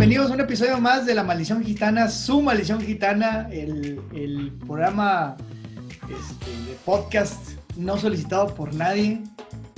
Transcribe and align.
bienvenidos 0.00 0.30
a 0.30 0.34
un 0.34 0.40
episodio 0.40 0.80
más 0.80 1.04
de 1.04 1.14
La 1.14 1.22
Maldición 1.24 1.62
Gitana, 1.62 2.08
su 2.08 2.40
Maldición 2.40 2.80
Gitana, 2.80 3.46
el, 3.52 4.00
el 4.14 4.50
programa 4.66 5.36
este, 6.04 6.70
de 6.70 6.74
podcast 6.86 7.50
no 7.76 7.98
solicitado 7.98 8.54
por 8.54 8.72
nadie, 8.72 9.20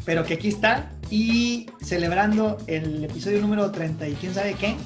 pero 0.05 0.23
que 0.23 0.35
aquí 0.35 0.47
está 0.47 0.93
y 1.11 1.67
celebrando 1.81 2.59
el 2.69 3.03
episodio 3.03 3.41
número 3.41 3.73
30 3.73 4.07
y 4.07 4.15
quién 4.15 4.33
sabe 4.33 4.55
qué, 4.55 4.77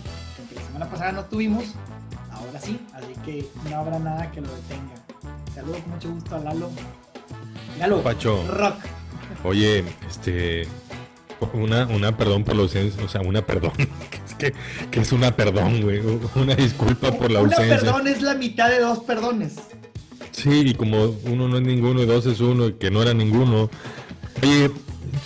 que 0.49 0.55
la 0.55 0.63
semana 0.63 0.89
pasada 0.89 1.13
no 1.13 1.27
tuvimos, 1.27 1.75
ahora 2.33 2.59
sí, 2.59 2.81
así 2.95 3.13
que 3.23 3.47
no 3.69 3.77
habrá 3.77 3.99
nada 3.99 4.33
que 4.33 4.41
lo 4.41 4.49
detenga. 4.49 4.95
Saludos 5.55 5.81
con 5.83 5.91
mucho 5.91 6.11
gusto 6.13 6.37
a 6.37 6.39
Lalo. 6.39 6.71
Lalo, 7.79 8.03
Pacho. 8.03 8.43
rock. 8.49 8.77
Oye, 9.45 9.85
este. 10.09 10.67
Una, 11.53 11.87
una 11.89 12.17
perdón 12.17 12.45
por 12.45 12.57
la 12.57 12.63
ausencia, 12.63 13.05
o 13.05 13.09
sea, 13.09 13.21
una 13.21 13.45
perdón. 13.45 13.73
que, 14.39 14.53
que 14.91 15.01
es 15.01 15.13
una 15.13 15.35
perdón, 15.37 15.83
güey. 15.83 16.01
Una 16.35 16.55
disculpa 16.55 17.13
por 17.13 17.31
la 17.31 17.41
Una 17.43 17.57
ausencia. 17.57 17.81
perdón 17.81 18.07
es 18.09 18.23
la 18.23 18.35
mitad 18.35 18.69
de 18.71 18.81
dos 18.81 19.01
perdones. 19.01 19.55
Sí, 20.33 20.51
y 20.67 20.75
como 20.75 21.17
uno 21.25 21.49
no 21.49 21.57
es 21.57 21.63
ninguno 21.63 22.03
y 22.03 22.07
dos 22.07 22.27
es 22.27 22.41
uno, 22.41 22.69
y 22.69 22.73
que 22.75 22.91
no 22.91 23.03
era 23.03 23.15
ninguno. 23.15 23.71
Oye, 24.43 24.71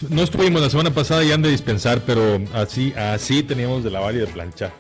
no 0.09 0.23
estuvimos 0.23 0.63
la 0.63 0.71
semana 0.71 0.93
pasada 0.95 1.25
y 1.25 1.33
han 1.33 1.43
de 1.43 1.51
dispensar, 1.51 2.03
pero 2.07 2.41
así, 2.55 2.93
así 2.95 3.43
teníamos 3.43 3.83
de 3.83 3.91
lavar 3.91 4.15
y 4.15 4.19
de 4.19 4.27
planchar. 4.29 4.73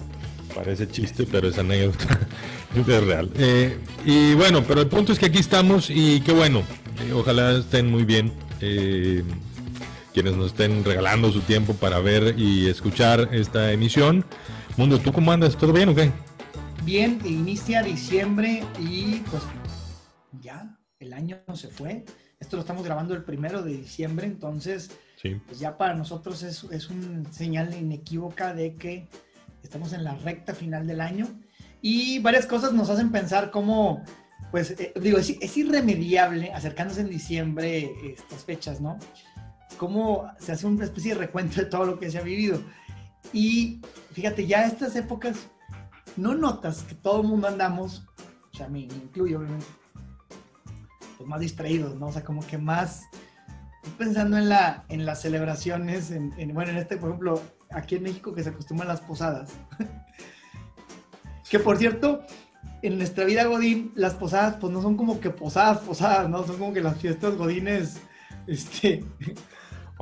Parece 0.55 0.88
chiste, 0.88 1.27
pero 1.30 1.48
es 1.48 1.58
anécdota. 1.58 2.19
es 2.77 2.86
real. 3.05 3.30
Eh, 3.36 3.77
y 4.05 4.34
bueno, 4.34 4.62
pero 4.66 4.80
el 4.83 4.86
punto 4.88 5.12
es 5.12 5.19
que 5.19 5.27
aquí 5.27 5.38
estamos 5.38 5.91
y 5.91 6.20
qué 6.20 6.33
bueno. 6.33 6.60
Eh, 7.08 7.12
ojalá 7.12 7.52
estén 7.58 7.91
muy 7.91 8.05
bien. 8.05 8.33
eh, 8.60 9.24
quienes 10.12 10.37
nos 10.37 10.48
estén 10.48 10.84
regalando 10.84 11.30
su 11.30 11.41
tiempo 11.41 11.74
para 11.74 11.98
ver 12.00 12.38
y 12.38 12.69
escuchar 12.69 13.28
esta 13.32 13.73
emisión. 13.73 14.24
Mundo, 14.77 14.98
¿tú 14.98 15.12
cómo 15.12 15.33
andas? 15.33 15.56
¿Todo 15.56 15.73
bien 15.73 15.88
o 15.91 15.95
qué? 15.95 16.10
Bien, 16.84 17.19
inicia 17.25 17.83
diciembre 17.83 18.64
y 18.81 19.16
pues 19.31 19.42
ya, 20.41 20.78
el 20.98 21.12
año 21.12 21.38
se 21.55 21.69
fue. 21.69 22.05
Esto 22.38 22.56
lo 22.56 22.62
estamos 22.62 22.84
grabando 22.84 23.14
el 23.14 23.22
primero 23.22 23.62
de 23.62 23.72
diciembre, 23.72 24.27
entonces 24.27 24.91
Sí. 25.20 25.38
pues 25.47 25.58
ya 25.58 25.77
para 25.77 25.94
nosotros 25.94 26.42
es, 26.42 26.64
es 26.70 26.88
una 26.88 27.31
señal 27.31 27.75
inequívoca 27.75 28.55
de 28.55 28.75
que 28.77 29.06
estamos 29.62 29.92
en 29.92 30.03
la 30.05 30.14
recta 30.14 30.55
final 30.55 30.86
del 30.86 31.03
año 31.03 31.28
y 31.83 32.19
varias 32.20 32.47
cosas 32.47 32.72
nos 32.72 32.88
hacen 32.88 33.12
pensar 33.12 33.50
cómo, 33.50 34.03
pues 34.50 34.70
eh, 34.70 34.94
digo, 34.98 35.19
es, 35.19 35.36
es 35.38 35.56
irremediable 35.58 36.50
acercándose 36.55 37.03
en 37.03 37.11
diciembre 37.11 37.91
estas 38.16 38.44
fechas, 38.47 38.81
¿no? 38.81 38.98
Cómo 39.81 40.31
se 40.39 40.53
hace 40.53 40.67
una 40.67 40.84
especie 40.84 41.14
de 41.14 41.20
recuento 41.20 41.59
de 41.59 41.64
todo 41.64 41.86
lo 41.86 41.98
que 41.98 42.11
se 42.11 42.19
ha 42.19 42.23
vivido. 42.23 42.61
Y 43.33 43.81
fíjate, 44.12 44.47
ya 44.47 44.67
estas 44.67 44.95
épocas, 44.95 45.48
no 46.19 46.34
notas 46.34 46.83
que 46.83 46.95
todo 46.95 47.22
el 47.22 47.28
mundo 47.28 47.48
andamos, 47.48 48.06
o 48.53 48.56
sea, 48.59 48.69
me 48.69 48.81
incluyo 48.81 49.39
obviamente, 49.39 49.64
pues 51.17 51.27
más 51.27 51.41
distraídos, 51.41 51.97
¿no? 51.97 52.09
O 52.09 52.12
sea, 52.12 52.22
como 52.22 52.47
que 52.47 52.59
más 52.59 53.05
pensando 53.97 54.37
en, 54.37 54.50
la, 54.50 54.84
en 54.91 55.06
las 55.06 55.22
celebraciones, 55.22 56.11
en, 56.11 56.34
en- 56.37 56.53
bueno, 56.53 56.72
en 56.72 56.77
este, 56.77 56.98
por 56.98 57.09
ejemplo, 57.09 57.41
aquí 57.70 57.94
en 57.94 58.03
México 58.03 58.34
que 58.34 58.42
se 58.42 58.50
acostumbran 58.50 58.87
las 58.87 59.00
posadas. 59.00 59.50
que 61.50 61.59
por 61.59 61.78
cierto, 61.78 62.22
en 62.83 62.98
nuestra 62.98 63.25
vida 63.25 63.44
Godín, 63.44 63.92
las 63.94 64.12
posadas 64.12 64.56
pues 64.61 64.70
no 64.75 64.83
son 64.83 64.98
como 64.98 65.20
que 65.20 65.31
posadas, 65.31 65.78
posadas, 65.78 66.28
¿no? 66.28 66.47
Son 66.47 66.59
como 66.59 66.75
que 66.75 66.83
las 66.83 66.98
fiestas 66.98 67.34
Godines, 67.37 67.98
este... 68.47 69.03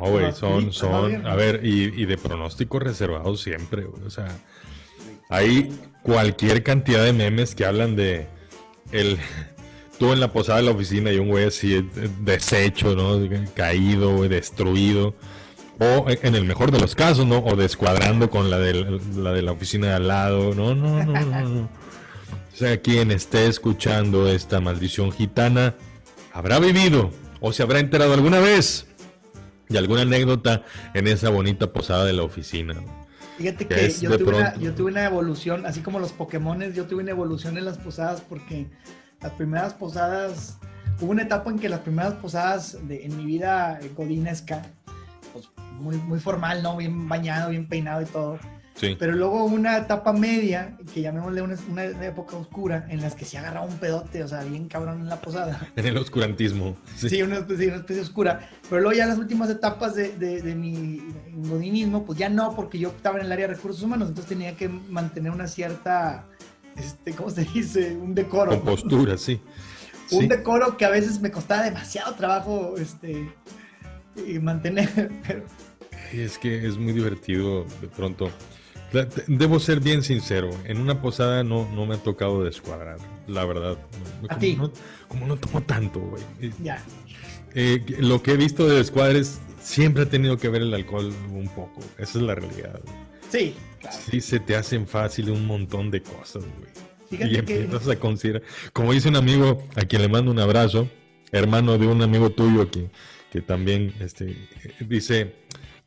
Oh, 0.01 0.11
güey, 0.11 0.27
Pero 0.27 0.37
son, 0.37 0.73
son, 0.73 1.27
a 1.27 1.35
ver, 1.35 1.61
y, 1.65 2.03
y 2.03 2.07
de 2.07 2.17
pronóstico 2.17 2.79
reservado 2.79 3.37
siempre, 3.37 3.83
güey, 3.83 4.05
o 4.05 4.11
sea, 4.11 4.29
hay 5.29 5.77
cualquier 6.03 6.63
cantidad 6.63 7.03
de 7.03 7.13
memes 7.13 7.57
que 7.57 7.65
hablan 7.65 7.97
de 7.97 8.29
el, 8.93 9.19
tú 9.99 10.13
en 10.13 10.21
la 10.21 10.33
posada 10.33 10.59
de 10.59 10.67
la 10.67 10.71
oficina 10.71 11.11
y 11.11 11.19
un 11.19 11.29
güey 11.29 11.47
así 11.47 11.75
eh, 11.75 11.85
deshecho, 12.21 12.95
¿no? 12.95 13.19
Caído, 13.55 14.15
güey, 14.15 14.29
destruido, 14.29 15.17
o 15.81 16.07
en 16.09 16.35
el 16.37 16.45
mejor 16.45 16.71
de 16.71 16.79
los 16.79 16.95
casos, 16.95 17.27
¿no? 17.27 17.39
O 17.39 17.57
descuadrando 17.57 18.31
con 18.31 18.51
la 18.51 18.59
de 18.59 19.01
la, 19.17 19.33
de 19.33 19.43
la 19.43 19.51
oficina 19.51 19.89
de 19.89 19.95
al 19.95 20.07
lado, 20.07 20.55
no, 20.55 20.77
no, 20.77 21.05
no, 21.05 21.25
no, 21.25 21.43
no. 21.43 21.61
O 22.53 22.57
sea, 22.57 22.81
quien 22.81 23.11
esté 23.11 23.47
escuchando 23.47 24.29
esta 24.29 24.61
maldición 24.61 25.11
gitana 25.11 25.75
habrá 26.33 26.61
vivido 26.61 27.11
o 27.41 27.53
se 27.53 27.65
habrá 27.65 27.81
enterado 27.81 28.15
alguna 28.15 28.41
vez 28.41 28.88
y 29.69 29.77
alguna 29.77 30.03
anécdota 30.03 30.63
en 30.95 31.07
esa 31.07 31.31
bonita 31.31 31.73
posada 31.73 32.05
de 32.05 32.13
la 32.13 32.23
oficina. 32.23 32.75
Fíjate 33.39 33.69
Que 33.69 33.91
yo 33.91 34.19
tuve, 34.19 34.35
una, 34.35 34.57
yo 34.57 34.75
tuve 34.75 34.91
una 34.91 35.05
evolución, 35.05 35.65
así 35.65 35.81
como 35.81 36.01
los 36.01 36.13
Pokémones, 36.13 36.75
yo 36.75 36.87
tuve 36.87 37.03
una 37.03 37.13
evolución 37.13 37.57
en 37.57 37.65
las 37.65 37.79
posadas 37.79 38.21
porque 38.29 38.67
las 39.21 39.33
primeras 39.33 39.75
posadas, 39.75 40.59
hubo 41.01 41.13
una 41.13 41.23
etapa 41.23 41.51
en 41.51 41.59
que 41.59 41.69
las 41.69 41.81
primeras 41.81 42.15
posadas 42.15 42.77
de, 42.89 43.05
en 43.05 43.17
mi 43.17 43.25
vida 43.25 43.79
eh, 43.81 43.93
godinesca, 43.97 44.63
pues 45.33 45.49
muy, 45.79 45.97
muy 45.97 46.19
formal, 46.19 46.63
¿no? 46.63 46.77
Bien 46.77 47.09
bañado, 47.09 47.51
bien 47.51 47.69
peinado 47.69 48.03
y 48.03 48.07
todo. 48.07 48.39
Sí. 48.81 48.97
Pero 48.99 49.13
luego 49.13 49.45
una 49.45 49.77
etapa 49.77 50.13
media, 50.13 50.77
que 50.95 51.01
llamémosle 51.03 51.43
una, 51.43 51.57
una 51.69 51.85
época 52.07 52.37
oscura, 52.37 52.87
en 52.89 53.01
las 53.01 53.15
que 53.17 53.25
se 53.25 53.37
agarraba 53.37 53.67
un 53.67 53.77
pedote, 53.79 54.23
o 54.23 54.29
sea, 54.29 54.45
bien 54.45 54.69
cabrón 54.69 55.01
en 55.01 55.09
la 55.09 55.21
posada. 55.21 55.69
En 55.75 55.85
el 55.87 55.97
oscurantismo. 55.97 56.77
Sí. 56.97 57.09
Sí, 57.09 57.23
una 57.23 57.39
especie, 57.39 57.69
una 57.69 57.77
especie 57.79 58.03
oscura. 58.03 58.49
Pero 58.71 58.83
luego 58.83 58.97
ya 58.97 59.07
las 59.07 59.19
últimas 59.19 59.51
etapas 59.51 59.95
de, 59.97 60.17
de, 60.17 60.43
de 60.43 60.55
mi 60.55 61.03
godinismo, 61.35 62.05
pues 62.05 62.19
ya 62.19 62.29
no, 62.29 62.55
porque 62.55 62.79
yo 62.79 62.91
estaba 62.91 63.19
en 63.19 63.27
el 63.27 63.33
área 63.33 63.49
de 63.49 63.55
recursos 63.55 63.83
humanos, 63.83 64.09
entonces 64.09 64.29
tenía 64.29 64.57
que 64.57 64.69
mantener 64.69 65.33
una 65.33 65.49
cierta, 65.49 66.25
este, 66.77 67.13
¿cómo 67.15 67.31
se 67.31 67.45
dice? 67.47 67.97
Un 67.97 68.15
decoro. 68.15 68.51
Con 68.53 68.61
postura, 68.61 69.17
sí. 69.19 69.41
Un 70.11 70.21
Sí. 70.21 70.27
decoro 70.29 70.77
que 70.79 70.85
a 70.87 70.91
veces 70.91 71.21
me 71.21 71.31
costaba 71.31 71.65
demasiado 71.65 72.15
trabajo 72.15 72.75
este, 72.79 73.29
y 74.27 74.39
mantener. 74.39 74.89
Pero, 75.27 75.43
Y 76.15 76.21
Es 76.21 76.39
que 76.39 76.67
es 76.67 76.79
muy 76.79 76.93
divertido 76.95 77.65
de 77.83 77.89
pronto. 77.89 78.31
Debo 79.27 79.61
ser 79.61 79.81
bien 79.81 80.03
sincero, 80.03 80.51
en 80.65 80.79
una 80.81 81.03
posada 81.03 81.45
no, 81.45 81.69
no 81.75 81.85
me 81.85 81.97
ha 81.97 81.99
tocado 81.99 82.43
descuadrar, 82.43 82.97
la 83.27 83.45
verdad. 83.45 83.77
¿A 84.25 84.29
Como 84.29 84.41
ti? 84.41 84.57
No, 84.57 84.73
como 85.09 85.27
no 85.27 85.37
tomo 85.37 85.63
tanto, 85.63 86.01
güey. 86.01 86.23
Ya. 86.63 86.83
eh, 87.55 87.85
lo 87.99 88.23
que 88.23 88.33
he 88.33 88.37
visto 88.37 88.67
de 88.67 88.77
descuadres 88.77 89.41
siempre 89.61 90.05
ha 90.05 90.07
tenido 90.09 90.39
que 90.39 90.49
ver 90.49 90.63
el 90.63 90.73
alcohol 90.73 91.13
un 91.31 91.49
poco. 91.49 91.81
Esa 91.99 92.19
es 92.19 92.25
la 92.25 92.35
realidad. 92.35 92.81
Sí, 93.31 93.55
claro. 93.81 93.97
Sí, 94.11 94.23
se 94.23 94.41
te 94.41 94.57
hacen 94.57 94.87
fácil 94.87 95.31
un 95.31 95.47
montón 95.47 95.91
de 95.91 96.03
cosas, 96.03 96.45
güey. 96.45 96.71
Y 97.11 97.43
que 97.43 97.61
empiezas 97.61 97.89
a 97.89 97.97
considerar, 97.97 98.43
como 98.73 98.93
dice 98.93 99.09
un 99.09 99.17
amigo 99.17 99.63
a 99.77 99.83
quien 99.83 100.03
le 100.03 100.09
mando 100.09 100.31
un 100.31 100.39
abrazo, 100.39 100.89
hermano 101.33 101.77
de 101.79 101.87
un 101.87 102.01
amigo 102.03 102.31
tuyo 102.31 102.71
que, 102.71 102.91
que 103.31 103.41
también 103.43 103.95
este, 104.01 104.37
dice, 104.81 105.35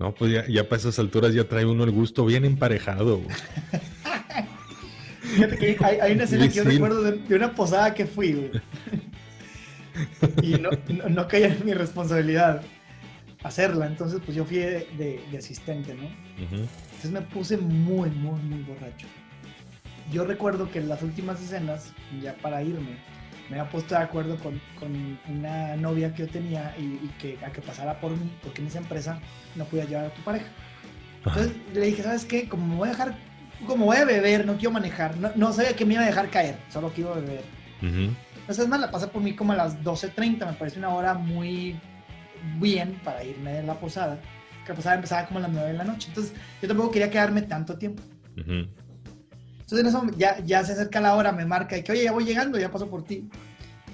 no, 0.01 0.13
pues 0.15 0.31
ya, 0.31 0.47
ya 0.47 0.67
para 0.67 0.79
esas 0.79 0.97
alturas 0.99 1.33
ya 1.33 1.43
trae 1.43 1.63
uno 1.65 1.83
el 1.83 1.91
gusto 1.91 2.25
bien 2.25 2.43
emparejado. 2.45 3.17
güey". 3.19 3.35
Fíjate 5.21 5.57
que 5.57 5.77
hay, 5.85 5.99
hay 5.99 6.11
una 6.13 6.23
escena 6.23 6.47
que 6.47 6.53
yo 6.55 6.63
recuerdo 6.63 7.03
de, 7.03 7.11
de 7.19 7.35
una 7.35 7.53
posada 7.53 7.93
que 7.93 8.05
fui, 8.05 8.33
güey. 8.33 8.51
Y 10.41 10.53
no, 10.59 10.69
no, 10.89 11.09
no 11.09 11.27
caía 11.27 11.47
en 11.47 11.63
mi 11.65 11.73
responsabilidad 11.73 12.63
hacerla. 13.43 13.85
Entonces, 13.87 14.19
pues 14.25 14.35
yo 14.35 14.43
fui 14.45 14.57
de, 14.57 14.87
de- 14.97 15.21
de 15.31 15.37
asistente, 15.37 15.93
¿no? 15.93 16.09
Entonces 16.39 17.11
me 17.11 17.21
puse 17.21 17.57
muy, 17.57 18.09
muy, 18.09 18.39
muy 18.41 18.63
borracho. 18.63 19.07
Yo 20.11 20.25
recuerdo 20.25 20.69
que 20.71 20.79
en 20.79 20.89
las 20.89 21.01
últimas 21.03 21.41
escenas, 21.41 21.93
ya 22.21 22.33
para 22.35 22.61
irme, 22.63 22.97
me 23.51 23.59
había 23.59 23.69
puesto 23.69 23.95
de 23.95 24.01
acuerdo 24.01 24.37
con, 24.37 24.61
con 24.79 25.19
una 25.27 25.75
novia 25.75 26.13
que 26.13 26.25
yo 26.25 26.29
tenía 26.29 26.73
y, 26.79 26.83
y 26.83 27.11
que 27.19 27.37
a 27.45 27.51
que 27.51 27.61
pasara 27.61 27.99
por 27.99 28.11
mí, 28.11 28.31
porque 28.41 28.61
en 28.61 28.67
esa 28.67 28.79
empresa 28.79 29.19
no 29.55 29.65
podía 29.65 29.83
llevar 29.83 30.05
a 30.05 30.13
tu 30.13 30.21
pareja. 30.21 30.47
Entonces 31.17 31.51
le 31.73 31.87
dije, 31.87 32.01
¿sabes 32.01 32.23
qué? 32.23 32.47
Como 32.47 32.65
me 32.65 32.75
voy 32.75 32.87
a 32.87 32.91
dejar, 32.91 33.15
como 33.67 33.85
voy 33.87 33.97
a 33.97 34.05
beber, 34.05 34.45
no 34.45 34.53
quiero 34.53 34.71
manejar, 34.71 35.17
no, 35.17 35.31
no 35.35 35.51
sabía 35.51 35.75
que 35.75 35.85
me 35.85 35.95
iba 35.95 36.03
a 36.03 36.07
dejar 36.07 36.29
caer, 36.29 36.55
solo 36.69 36.93
que 36.93 37.01
iba 37.01 37.11
a 37.11 37.19
beber. 37.19 37.43
Ujú. 37.81 38.15
Entonces, 38.39 38.59
es 38.63 38.69
más, 38.69 38.79
la 38.79 38.89
pasé 38.89 39.07
por 39.07 39.21
mí 39.21 39.35
como 39.35 39.51
a 39.51 39.57
las 39.57 39.77
12.30, 39.83 40.45
me 40.45 40.53
parece 40.53 40.79
una 40.79 40.89
hora 40.89 41.13
muy 41.13 41.77
bien 42.59 42.99
para 43.03 43.21
irme 43.23 43.51
de 43.51 43.63
la 43.63 43.75
posada. 43.75 44.17
Que 44.63 44.69
la 44.69 44.75
posada 44.75 44.95
empezaba 44.95 45.27
como 45.27 45.39
a 45.39 45.41
las 45.43 45.51
9 45.51 45.67
de 45.67 45.77
la 45.77 45.83
noche. 45.83 46.07
Entonces, 46.07 46.33
yo 46.61 46.67
tampoco 46.69 46.91
quería 46.91 47.09
quedarme 47.09 47.41
tanto 47.41 47.77
tiempo. 47.77 48.01
Ujú. 48.37 48.65
Entonces 49.71 50.17
ya, 50.17 50.63
se 50.63 50.73
acerca 50.73 50.99
la 50.99 51.15
hora, 51.15 51.31
me 51.31 51.45
marca 51.45 51.75
de 51.75 51.83
que, 51.83 51.91
oye, 51.93 52.03
ya 52.03 52.11
voy 52.11 52.25
llegando, 52.25 52.59
ya 52.59 52.69
paso 52.69 52.89
por 52.89 53.03
ti. 53.05 53.29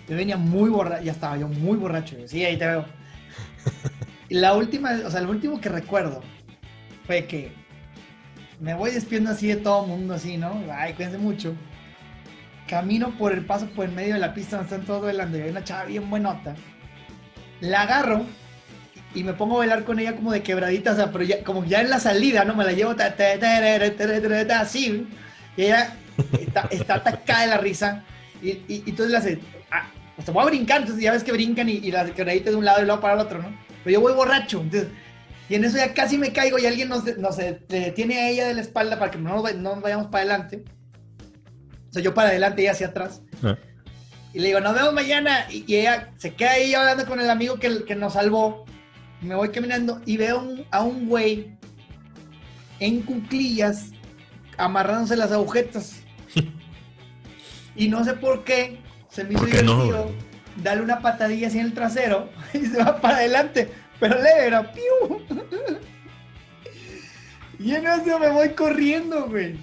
Yo 0.07 0.15
venía 0.15 0.37
muy 0.37 0.69
borracho, 0.69 1.03
ya 1.03 1.11
estaba 1.11 1.37
yo 1.37 1.47
muy 1.47 1.77
borracho. 1.77 2.17
Yo, 2.17 2.27
sí, 2.27 2.43
ahí 2.43 2.57
te 2.57 2.65
veo. 2.65 2.85
Y 4.29 4.35
la 4.39 4.55
última, 4.55 4.91
o 5.05 5.11
sea, 5.11 5.21
lo 5.21 5.29
último 5.29 5.61
que 5.61 5.69
recuerdo 5.69 6.21
fue 7.05 7.25
que 7.25 7.51
me 8.59 8.73
voy 8.73 8.91
despidiendo 8.91 9.31
así 9.31 9.47
de 9.47 9.57
todo 9.57 9.83
el 9.83 9.89
mundo, 9.89 10.15
así, 10.15 10.37
¿no? 10.37 10.63
Ay, 10.71 10.93
cuídense 10.93 11.19
mucho. 11.19 11.55
Camino 12.67 13.15
por 13.17 13.31
el 13.31 13.45
paso 13.45 13.67
por 13.67 13.85
el 13.85 13.91
medio 13.91 14.15
de 14.15 14.19
la 14.19 14.33
pista 14.33 14.57
donde 14.57 14.73
están 14.73 14.85
todos 14.85 15.03
bailando 15.03 15.37
y 15.37 15.41
hay 15.41 15.49
una 15.49 15.63
chava 15.63 15.85
bien 15.85 16.09
buenota. 16.09 16.55
La 17.61 17.83
agarro 17.83 18.25
y 19.13 19.23
me 19.23 19.33
pongo 19.33 19.55
a 19.55 19.59
bailar 19.59 19.83
con 19.83 19.99
ella 19.99 20.15
como 20.15 20.31
de 20.31 20.43
quebradita, 20.43 20.93
o 20.93 20.95
sea, 20.95 21.11
pero 21.11 21.23
ya, 21.23 21.43
como 21.43 21.65
ya 21.65 21.81
en 21.81 21.89
la 21.89 21.99
salida, 21.99 22.45
¿no? 22.45 22.55
Me 22.55 22.63
la 22.63 22.71
llevo 22.71 22.95
así. 24.59 25.07
Ella 25.57 25.97
está, 26.39 26.67
está 26.71 26.95
atacada 26.95 27.41
de 27.41 27.47
la 27.47 27.57
risa. 27.57 28.03
Y, 28.41 28.49
y, 28.49 28.83
y 28.85 28.89
entonces 28.91 29.11
le 29.11 29.17
hace, 29.17 29.39
ah, 29.71 29.89
pues 30.15 30.25
te 30.25 30.31
voy 30.31 30.43
a 30.43 30.47
brincar. 30.47 30.81
Entonces 30.81 31.03
ya 31.03 31.11
ves 31.11 31.23
que 31.23 31.31
brincan 31.31 31.67
y, 31.67 31.73
y 31.73 31.91
la 31.91 32.05
quebradita 32.05 32.51
de 32.51 32.55
un 32.55 32.65
lado 32.65 32.81
y 32.81 32.85
luego 32.85 33.01
para 33.01 33.15
el 33.15 33.19
otro, 33.19 33.41
¿no? 33.41 33.57
Pero 33.83 33.93
yo 33.93 34.01
voy 34.01 34.13
borracho. 34.13 34.61
Entonces, 34.61 34.89
y 35.49 35.55
en 35.55 35.63
eso 35.63 35.77
ya 35.77 35.93
casi 35.93 36.17
me 36.17 36.33
caigo 36.33 36.59
y 36.59 36.65
alguien 36.65 36.89
nos, 36.89 37.05
nos 37.17 37.37
detiene 37.37 38.19
a 38.19 38.29
ella 38.29 38.47
de 38.47 38.53
la 38.53 38.61
espalda 38.61 38.99
para 38.99 39.11
que 39.11 39.17
no 39.17 39.41
nos, 39.41 39.55
no 39.55 39.75
nos 39.75 39.81
vayamos 39.81 40.07
para 40.07 40.23
adelante. 40.23 40.63
O 41.89 41.93
sea, 41.93 42.01
yo 42.01 42.13
para 42.13 42.29
adelante 42.29 42.61
y 42.61 42.65
ella 42.65 42.73
hacia 42.73 42.87
atrás. 42.87 43.21
Ah. 43.43 43.57
Y 44.33 44.39
le 44.39 44.47
digo, 44.47 44.59
nos 44.59 44.75
vemos 44.75 44.93
mañana. 44.93 45.47
Y, 45.49 45.63
ella 45.73 46.11
se 46.17 46.33
queda 46.33 46.51
ahí 46.51 46.73
hablando 46.73 47.05
con 47.05 47.19
el 47.19 47.29
amigo 47.29 47.59
que, 47.59 47.85
que 47.85 47.95
nos 47.95 48.13
salvó. 48.13 48.65
Me 49.21 49.35
voy 49.35 49.49
caminando 49.49 50.01
y 50.05 50.17
veo 50.17 50.39
un, 50.39 50.65
a 50.69 50.83
un 50.83 51.07
güey 51.07 51.57
en 52.79 53.01
cuclillas 53.01 53.91
amarrándose 54.57 55.15
las 55.15 55.31
agujetas. 55.31 56.01
y 57.75 57.87
no 57.87 58.03
sé 58.03 58.13
por 58.13 58.43
qué 58.43 58.79
se 59.09 59.23
me 59.23 59.33
hizo 59.33 59.45
divertido 59.45 59.87
no? 59.91 60.63
darle 60.63 60.83
una 60.83 61.01
patadilla 61.01 61.47
así 61.47 61.59
en 61.59 61.67
el 61.67 61.73
trasero 61.73 62.29
y 62.53 62.65
se 62.65 62.77
va 62.77 62.99
para 62.99 63.17
adelante. 63.17 63.71
Pero 63.99 64.21
le 64.21 64.29
era 64.45 64.71
piu. 64.71 65.21
y 67.59 67.73
en 67.73 67.87
eso 67.87 68.19
me 68.19 68.29
voy 68.29 68.49
corriendo, 68.49 69.27
güey. 69.27 69.55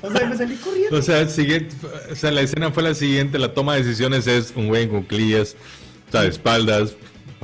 O 0.00 0.10
sea, 0.10 0.26
me 0.26 0.36
salí 0.36 0.56
corriendo. 0.56 0.96
O 0.96 1.02
sea, 1.02 1.28
siguiente, 1.28 1.74
o 2.10 2.14
sea, 2.14 2.30
la 2.30 2.40
escena 2.40 2.70
fue 2.70 2.82
la 2.82 2.94
siguiente, 2.94 3.38
la 3.38 3.52
toma 3.52 3.74
de 3.74 3.82
decisiones 3.82 4.26
es 4.26 4.52
un 4.56 4.68
güey 4.68 4.84
en 4.84 4.88
cuclillas, 4.88 5.54
o 6.08 6.12
sea, 6.12 6.22
de 6.22 6.28
espaldas, 6.28 6.96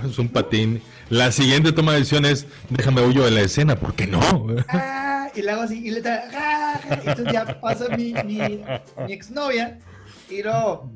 es 0.09 0.19
un 0.19 0.29
patín. 0.29 0.81
La 1.11 1.33
siguiente 1.33 1.73
toma 1.73 1.93
de 1.93 1.99
decisiones, 1.99 2.47
déjame 2.71 3.03
huyo 3.03 3.25
de 3.25 3.33
la 3.33 3.41
escena, 3.41 3.79
¿por 3.79 3.95
qué 3.95 4.07
no? 4.07 4.21
Ah, 4.69 5.08
y 5.35 5.43
luego 5.43 5.63
así, 5.63 5.87
y 5.87 5.91
le 5.91 6.03
trae, 6.03 6.29
ah, 6.35 6.81
entonces 6.91 7.33
ya 7.33 7.61
pasa 7.61 7.89
mi, 7.97 8.15
mi, 8.25 8.65
mi 9.07 9.13
exnovia, 9.13 9.79
y 10.29 10.43
luego, 10.43 10.91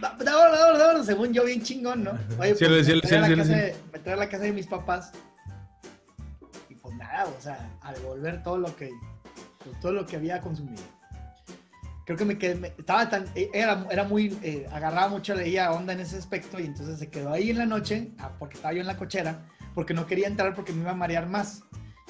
vámonos, 0.00 0.78
vámonos, 0.78 1.06
según 1.06 1.32
yo, 1.32 1.44
bien 1.44 1.62
chingón, 1.62 2.04
¿no? 2.04 2.12
Oye, 2.38 2.54
pues, 2.54 2.88
me, 2.88 3.00
trae 3.00 3.18
a 3.18 3.28
la 3.28 3.36
casa 3.36 3.54
de, 3.54 3.76
me 4.04 4.12
a 4.12 4.16
la 4.16 4.28
casa 4.28 4.44
de 4.44 4.52
mis 4.52 4.66
papás, 4.66 5.12
y 6.68 6.74
pues 6.74 6.94
nada, 6.96 7.26
o 7.26 7.40
sea, 7.40 7.70
al 7.82 8.00
volver 8.00 8.42
todo 8.42 8.58
lo 8.58 8.74
que, 8.76 8.90
pues, 9.64 9.78
todo 9.80 9.92
lo 9.92 10.06
que 10.06 10.16
había 10.16 10.40
consumido. 10.40 10.82
Creo 12.06 12.16
que 12.16 12.24
me 12.24 12.38
quedé, 12.38 12.54
me, 12.54 12.68
estaba 12.68 13.08
tan, 13.10 13.26
era, 13.34 13.86
era 13.90 14.04
muy, 14.04 14.38
eh, 14.42 14.66
agarraba 14.72 15.08
mucho, 15.08 15.34
leía 15.34 15.72
onda 15.72 15.92
en 15.92 16.00
ese 16.00 16.16
aspecto 16.16 16.58
y 16.58 16.64
entonces 16.64 16.98
se 16.98 17.10
quedó 17.10 17.32
ahí 17.32 17.50
en 17.50 17.58
la 17.58 17.66
noche, 17.66 18.12
ah, 18.18 18.32
porque 18.38 18.56
estaba 18.56 18.72
yo 18.72 18.80
en 18.80 18.86
la 18.86 18.96
cochera, 18.96 19.44
porque 19.74 19.92
no 19.92 20.06
quería 20.06 20.26
entrar 20.26 20.54
porque 20.54 20.72
me 20.72 20.80
iba 20.80 20.92
a 20.92 20.94
marear 20.94 21.28
más. 21.28 21.64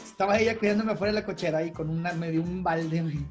Estaba 0.05 0.39
ella 0.39 0.59
cuidándome 0.59 0.93
afuera 0.93 1.13
de 1.13 1.21
la 1.21 1.27
cochera 1.27 1.63
y 1.63 1.71
con 1.71 1.89
una, 1.89 2.13
me 2.13 2.31
dio 2.31 2.43
un 2.43 2.63
balde. 2.63 3.03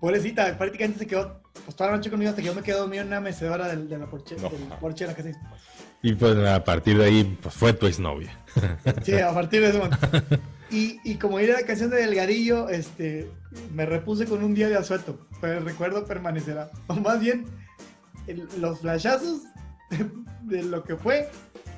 Pobrecita, 0.00 0.56
prácticamente 0.56 1.00
se 1.00 1.06
quedó, 1.06 1.42
pues 1.64 1.76
toda 1.76 1.90
la 1.90 1.96
noche 1.96 2.10
conmigo 2.10 2.30
hasta 2.30 2.40
que 2.40 2.46
yo 2.46 2.54
me 2.54 2.62
quedé 2.62 2.76
dormido 2.76 3.02
en 3.02 3.08
una 3.08 3.20
mecedora 3.20 3.68
de, 3.68 3.84
de 3.86 3.98
la 3.98 4.06
porche, 4.06 4.36
no. 4.40 4.48
del 4.48 4.62
porche 4.80 5.04
de 5.04 5.10
la 5.10 5.16
casa. 5.16 5.30
Y 6.02 6.14
pues 6.14 6.36
a 6.36 6.64
partir 6.64 6.96
de 6.96 7.04
ahí, 7.04 7.38
pues 7.42 7.54
fue 7.54 7.72
tu 7.72 7.86
exnovia. 7.86 8.36
Sí, 9.04 9.14
a 9.14 9.32
partir 9.32 9.60
de 9.60 9.68
eso. 9.68 9.88
Y, 10.70 11.00
y, 11.04 11.16
como 11.16 11.40
ir 11.40 11.50
a 11.52 11.60
la 11.60 11.66
canción 11.66 11.90
de 11.90 11.96
Delgadillo, 11.96 12.68
este, 12.68 13.28
me 13.74 13.86
repuse 13.86 14.24
con 14.26 14.42
un 14.44 14.54
día 14.54 14.68
de 14.68 14.76
asueto, 14.76 15.26
pero 15.40 15.58
el 15.58 15.64
recuerdo 15.64 16.06
permanecerá. 16.06 16.70
O 16.86 16.94
más 16.94 17.20
bien, 17.20 17.44
el, 18.26 18.48
los 18.60 18.80
flashazos 18.80 19.42
de 20.42 20.62
lo 20.62 20.84
que 20.84 20.96
fue 20.96 21.28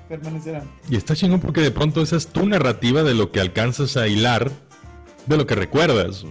permanecerán. 0.08 0.70
Y 0.88 0.96
está 0.96 1.14
chingón 1.14 1.40
porque 1.40 1.60
de 1.60 1.70
pronto 1.70 2.02
esa 2.02 2.16
es 2.16 2.28
tu 2.28 2.46
narrativa 2.46 3.02
de 3.02 3.14
lo 3.14 3.32
que 3.32 3.40
alcanzas 3.40 3.96
a 3.96 4.08
hilar, 4.08 4.50
de 5.26 5.36
lo 5.36 5.46
que 5.46 5.54
recuerdas. 5.54 6.24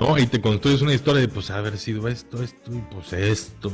¿no? 0.00 0.18
Y 0.18 0.26
te 0.26 0.40
construyes 0.40 0.82
una 0.82 0.94
historia 0.94 1.20
de, 1.20 1.28
pues, 1.28 1.50
haber 1.50 1.78
sido 1.78 2.08
esto, 2.08 2.42
esto 2.42 2.72
y 2.72 2.82
pues 2.92 3.12
esto. 3.12 3.72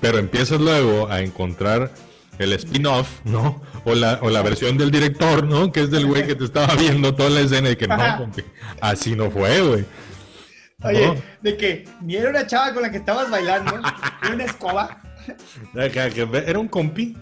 Pero 0.00 0.18
empiezas 0.18 0.60
luego 0.60 1.08
a 1.08 1.20
encontrar 1.20 1.92
el 2.38 2.52
spin-off, 2.52 3.20
¿no? 3.24 3.62
O 3.84 3.94
la, 3.94 4.18
o 4.22 4.30
la 4.30 4.42
versión 4.42 4.76
del 4.76 4.90
director, 4.90 5.44
¿no? 5.44 5.72
Que 5.72 5.82
es 5.82 5.90
del 5.90 6.06
güey 6.06 6.26
que 6.26 6.34
te 6.34 6.44
estaba 6.44 6.74
viendo 6.74 7.14
toda 7.14 7.30
la 7.30 7.40
escena 7.40 7.70
y 7.70 7.76
que 7.76 7.88
no, 7.88 8.32
así 8.80 9.14
no 9.14 9.30
fue, 9.30 9.60
güey. 9.60 9.84
Oye, 10.82 11.06
¿no? 11.06 11.16
de 11.40 11.56
que 11.56 11.88
ni 12.02 12.16
era 12.16 12.30
una 12.30 12.46
chava 12.46 12.74
con 12.74 12.82
la 12.82 12.90
que 12.90 12.98
estabas 12.98 13.30
bailando, 13.30 13.80
era 14.22 14.34
una 14.34 14.44
escoba. 14.44 15.00
Era 15.74 16.58
un 16.58 16.68
compi. 16.68 17.16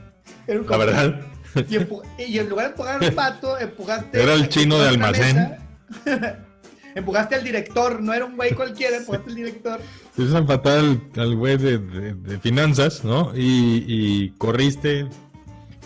Era 0.47 0.61
un. 0.61 0.67
La 0.67 0.77
verdad. 0.77 1.21
Y, 1.69 1.77
y 2.25 2.39
en 2.39 2.49
lugar 2.49 2.67
de 2.67 2.71
empujar 2.71 3.05
al 3.05 3.13
pato, 3.13 3.59
empujaste. 3.59 4.23
Era 4.23 4.35
el 4.35 4.49
chino 4.49 4.79
de 4.79 4.89
almacén. 4.89 5.57
empujaste 6.95 7.35
al 7.35 7.45
director, 7.45 8.03
no 8.03 8.13
era 8.13 8.25
un 8.25 8.37
güey 8.37 8.55
cualquiera, 8.55 8.97
empujaste 8.97 9.31
al 9.31 9.37
director. 9.37 9.81
Te 10.17 10.23
hizo 10.23 10.39
empatar 10.39 10.79
al, 10.79 11.01
al 11.17 11.37
güey 11.37 11.57
de, 11.57 11.79
de, 11.79 12.15
de, 12.15 12.39
finanzas, 12.39 13.05
¿no? 13.05 13.33
Y, 13.35 13.85
y, 13.87 14.31
corriste, 14.39 15.09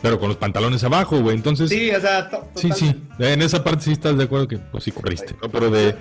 pero 0.03 0.19
con 0.19 0.29
los 0.29 0.37
pantalones 0.37 0.83
abajo, 0.85 1.21
güey. 1.21 1.37
Entonces. 1.37 1.69
Sí, 1.71 1.91
o 1.91 2.01
sea, 2.01 2.31
sí, 2.55 2.71
sí. 2.73 3.03
En 3.19 3.43
esa 3.43 3.63
parte 3.65 3.85
sí 3.85 3.93
estás 3.93 4.17
de 4.17 4.25
acuerdo 4.25 4.49
que, 4.49 4.59
pues 4.59 4.85
sí 4.85 4.93
corriste, 4.93 5.35
¿no? 5.43 5.51
Pero 5.51 5.71
de. 5.71 5.97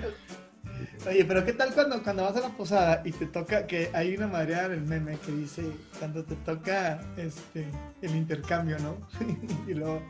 Oye, 1.06 1.24
pero 1.24 1.44
¿qué 1.44 1.52
tal 1.52 1.72
cuando, 1.72 2.02
cuando 2.02 2.24
vas 2.24 2.36
a 2.36 2.40
la 2.40 2.48
posada 2.48 3.02
y 3.04 3.12
te 3.12 3.26
toca, 3.26 3.66
que 3.68 3.90
hay 3.92 4.16
una 4.16 4.26
madre 4.26 4.58
en 4.58 4.72
el 4.72 4.80
meme 4.80 5.16
que 5.24 5.30
dice, 5.30 5.62
cuando 6.00 6.24
te 6.24 6.34
toca 6.36 7.00
este, 7.16 7.64
el 8.02 8.16
intercambio, 8.16 8.76
¿no? 8.80 8.96
y 9.70 9.74
luego 9.74 10.02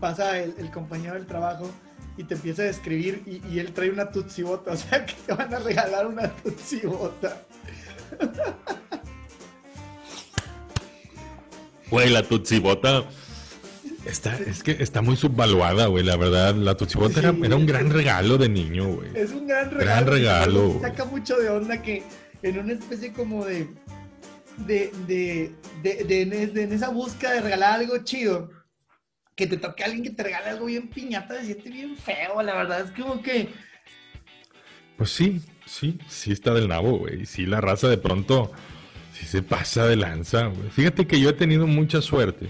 pasa 0.00 0.38
el, 0.38 0.70
compañero 0.70 1.14
del 1.14 1.26
trabajo 1.26 1.70
y 2.16 2.24
te 2.24 2.34
empieza 2.34 2.62
a 2.62 2.66
describir 2.66 3.22
y, 3.26 3.46
y, 3.52 3.58
él 3.58 3.74
trae 3.74 3.90
una 3.90 4.10
tutsibota, 4.10 4.70
o 4.72 4.76
sea 4.76 5.04
que 5.04 5.14
te 5.26 5.34
van 5.34 5.52
a 5.52 5.58
regalar 5.58 6.06
una 6.06 6.30
tutsibota. 6.30 7.42
Güey, 11.90 12.08
la 12.08 12.22
tutsibota 12.22 13.04
está, 14.08 14.36
es 14.36 14.62
que 14.62 14.72
está 14.80 15.02
muy 15.02 15.16
subvaluada, 15.16 15.86
güey, 15.86 16.04
la 16.04 16.16
verdad. 16.16 16.54
La 16.54 16.76
tutsibota 16.76 17.14
sí, 17.14 17.20
era, 17.20 17.34
era, 17.42 17.56
un 17.56 17.66
gran 17.66 17.90
regalo 17.90 18.38
de 18.38 18.48
niño, 18.48 18.94
güey. 18.94 19.10
Es 19.14 19.30
un 19.32 19.46
gran 19.46 19.70
regalo. 19.70 19.84
Gran 19.84 20.06
regalo. 20.06 20.78
Saca 20.80 21.04
mucho 21.04 21.36
de 21.36 21.50
onda 21.50 21.82
que 21.82 22.02
en 22.42 22.58
una 22.58 22.72
especie 22.72 23.12
como 23.12 23.44
de 23.44 23.68
de, 24.66 24.90
de, 25.06 25.52
de, 25.82 26.04
de, 26.04 26.46
de 26.46 26.62
en 26.62 26.72
esa 26.72 26.88
búsqueda 26.88 27.34
de 27.34 27.40
regalar 27.42 27.80
algo 27.80 27.98
chido 27.98 28.50
que 29.36 29.46
te 29.46 29.56
toque 29.56 29.84
a 29.84 29.86
alguien 29.86 30.02
que 30.02 30.10
te 30.10 30.22
regale 30.24 30.50
algo 30.50 30.66
bien 30.66 30.88
piñata, 30.88 31.38
se 31.38 31.46
siente 31.46 31.70
bien 31.70 31.96
feo, 31.96 32.42
la 32.42 32.56
verdad, 32.56 32.80
es 32.80 32.90
como 32.90 33.22
que... 33.22 33.48
Pues 34.96 35.10
sí, 35.10 35.40
sí, 35.64 35.96
sí 36.08 36.32
está 36.32 36.52
del 36.52 36.66
nabo, 36.66 36.98
güey, 36.98 37.24
sí 37.24 37.46
la 37.46 37.60
raza 37.60 37.88
de 37.88 37.98
pronto, 37.98 38.50
sí 39.12 39.26
se 39.26 39.42
pasa 39.42 39.86
de 39.86 39.94
lanza, 39.94 40.46
güey. 40.46 40.70
Fíjate 40.70 41.06
que 41.06 41.20
yo 41.20 41.30
he 41.30 41.34
tenido 41.34 41.68
mucha 41.68 42.02
suerte. 42.02 42.48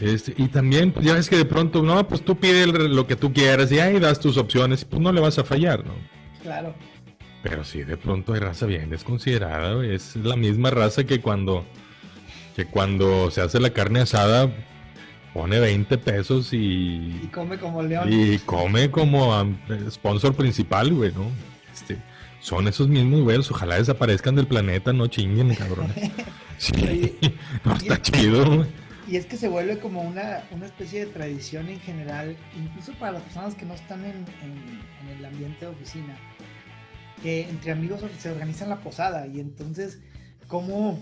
Este, 0.00 0.34
y 0.36 0.48
también, 0.48 0.92
pues 0.92 1.06
ya 1.06 1.14
ves 1.14 1.28
que 1.28 1.36
de 1.36 1.44
pronto, 1.44 1.82
no, 1.82 2.06
pues 2.06 2.22
tú 2.22 2.36
pides 2.36 2.66
lo 2.68 3.06
que 3.06 3.16
tú 3.16 3.32
quieras 3.32 3.72
y 3.72 3.78
ahí 3.78 3.98
das 3.98 4.20
tus 4.20 4.36
opciones, 4.36 4.84
pues 4.84 5.00
no 5.00 5.12
le 5.12 5.20
vas 5.20 5.38
a 5.38 5.44
fallar, 5.44 5.84
¿no? 5.84 5.94
Claro. 6.42 6.74
Pero 7.42 7.64
sí, 7.64 7.82
de 7.82 7.96
pronto 7.96 8.34
hay 8.34 8.40
raza 8.40 8.66
bien 8.66 8.90
desconsiderada, 8.90 9.74
güey. 9.74 9.94
Es 9.94 10.16
la 10.16 10.36
misma 10.36 10.70
raza 10.70 11.04
que 11.04 11.20
cuando, 11.20 11.64
que 12.54 12.66
cuando 12.66 13.30
se 13.30 13.40
hace 13.40 13.60
la 13.60 13.70
carne 13.70 14.00
asada, 14.00 14.50
pone 15.32 15.60
20 15.60 15.96
pesos 15.98 16.52
y... 16.52 17.20
Y 17.22 17.30
come 17.32 17.58
como 17.58 17.82
león. 17.82 18.08
Y 18.12 18.38
come 18.38 18.90
como 18.90 19.32
sponsor 19.90 20.34
principal, 20.34 20.92
güey, 20.92 21.12
¿no? 21.12 21.30
Este, 21.72 21.98
son 22.40 22.68
esos 22.68 22.88
mismos 22.88 23.22
güeyes, 23.22 23.50
ojalá 23.50 23.76
desaparezcan 23.76 24.34
del 24.34 24.46
planeta, 24.46 24.92
no 24.92 25.06
chinguen, 25.06 25.54
cabrón. 25.54 25.92
Sí, 26.58 27.18
no, 27.64 27.74
está 27.74 28.00
chido. 28.00 28.64
Y 29.08 29.16
es 29.16 29.26
que 29.26 29.36
se 29.36 29.48
vuelve 29.48 29.78
como 29.78 30.02
una, 30.02 30.42
una 30.50 30.66
especie 30.66 31.06
de 31.06 31.12
tradición 31.12 31.68
en 31.68 31.80
general, 31.80 32.36
incluso 32.56 32.92
para 32.94 33.12
las 33.12 33.22
personas 33.22 33.54
que 33.54 33.64
no 33.64 33.74
están 33.74 34.04
en, 34.04 34.24
en, 34.42 34.80
en 35.02 35.18
el 35.18 35.24
ambiente 35.24 35.64
de 35.64 35.70
oficina, 35.70 36.16
que 37.22 37.48
entre 37.48 37.72
amigos 37.72 38.04
se 38.18 38.30
organizan 38.30 38.68
la 38.68 38.80
posada 38.80 39.26
y 39.26 39.40
entonces 39.40 40.00
como 40.48 41.00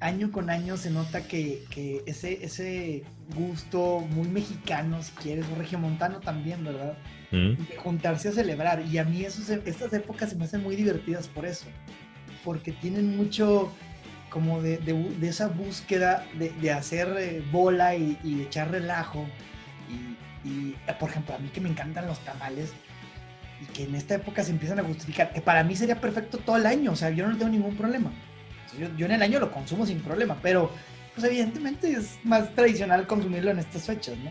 año 0.00 0.32
con 0.32 0.50
año 0.50 0.76
se 0.76 0.90
nota 0.90 1.22
que, 1.26 1.62
que, 1.70 2.02
ese, 2.06 2.44
ese 2.44 3.04
gusto 3.36 4.00
muy 4.00 4.28
mexicano, 4.28 5.02
si 5.02 5.12
quieres, 5.12 5.44
o 5.52 5.54
regiomontano 5.54 6.20
también, 6.20 6.64
¿verdad? 6.64 6.96
Mm. 7.30 7.68
De 7.68 7.76
juntarse 7.76 8.30
a 8.30 8.32
celebrar. 8.32 8.82
Y 8.86 8.98
a 8.98 9.04
mí 9.04 9.24
esos, 9.24 9.50
estas 9.50 9.92
épocas 9.92 10.30
se 10.30 10.36
me 10.36 10.44
hacen 10.44 10.62
muy 10.62 10.74
divertidas 10.74 11.28
por 11.28 11.44
eso. 11.44 11.66
Porque 12.44 12.72
tienen 12.72 13.16
mucho 13.16 13.70
como 14.30 14.62
de, 14.62 14.78
de, 14.78 14.94
de 14.94 15.28
esa 15.28 15.48
búsqueda 15.48 16.24
de, 16.34 16.50
de 16.50 16.72
hacer 16.72 17.14
eh, 17.18 17.42
bola 17.52 17.94
y, 17.96 18.18
y, 18.24 18.42
echar 18.42 18.70
relajo. 18.70 19.26
Y, 19.88 20.48
y, 20.48 20.76
por 20.98 21.10
ejemplo, 21.10 21.34
a 21.34 21.38
mí 21.38 21.48
que 21.48 21.60
me 21.60 21.68
encantan 21.68 22.06
los 22.06 22.18
tamales 22.20 22.72
y 23.60 23.66
que 23.66 23.84
en 23.84 23.94
esta 23.94 24.14
época 24.14 24.42
se 24.42 24.52
empiezan 24.52 24.78
a 24.78 24.84
justificar, 24.84 25.32
para 25.42 25.62
mí 25.64 25.76
sería 25.76 26.00
perfecto 26.00 26.38
todo 26.38 26.56
el 26.56 26.64
año, 26.64 26.92
o 26.92 26.96
sea, 26.96 27.10
yo 27.10 27.28
no 27.28 27.36
tengo 27.36 27.50
ningún 27.50 27.76
problema 27.76 28.10
yo, 28.78 28.88
yo, 28.96 29.06
en 29.06 29.12
el 29.12 29.22
año 29.22 29.40
lo 29.40 29.50
consumo 29.50 29.86
sin 29.86 30.00
problema, 30.00 30.36
pero 30.42 30.70
pues 31.14 31.26
evidentemente 31.26 31.90
es 31.90 32.18
más 32.24 32.54
tradicional 32.54 33.06
consumirlo 33.06 33.50
en 33.50 33.58
estas 33.58 33.84
fechas, 33.84 34.16
¿no? 34.18 34.30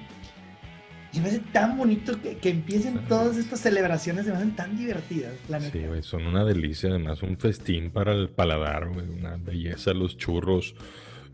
Y 1.11 1.19
me 1.21 1.29
hace 1.29 1.39
tan 1.39 1.75
bonito 1.77 2.21
que, 2.21 2.37
que 2.37 2.49
empiecen 2.49 2.99
todas 3.07 3.35
estas 3.37 3.59
celebraciones, 3.61 4.25
se 4.25 4.31
me 4.31 4.37
hacen 4.37 4.55
tan 4.55 4.77
divertidas, 4.77 5.33
la 5.49 5.57
neta. 5.59 5.71
Sí, 5.71 5.79
güey, 5.87 6.03
son 6.03 6.27
una 6.27 6.45
delicia, 6.45 6.89
además, 6.89 7.23
un 7.23 7.37
festín 7.37 7.89
para 7.89 8.13
el 8.13 8.29
paladar, 8.29 8.89
güey, 8.89 9.07
una 9.09 9.35
belleza, 9.37 9.93
los 9.93 10.17
churros. 10.17 10.75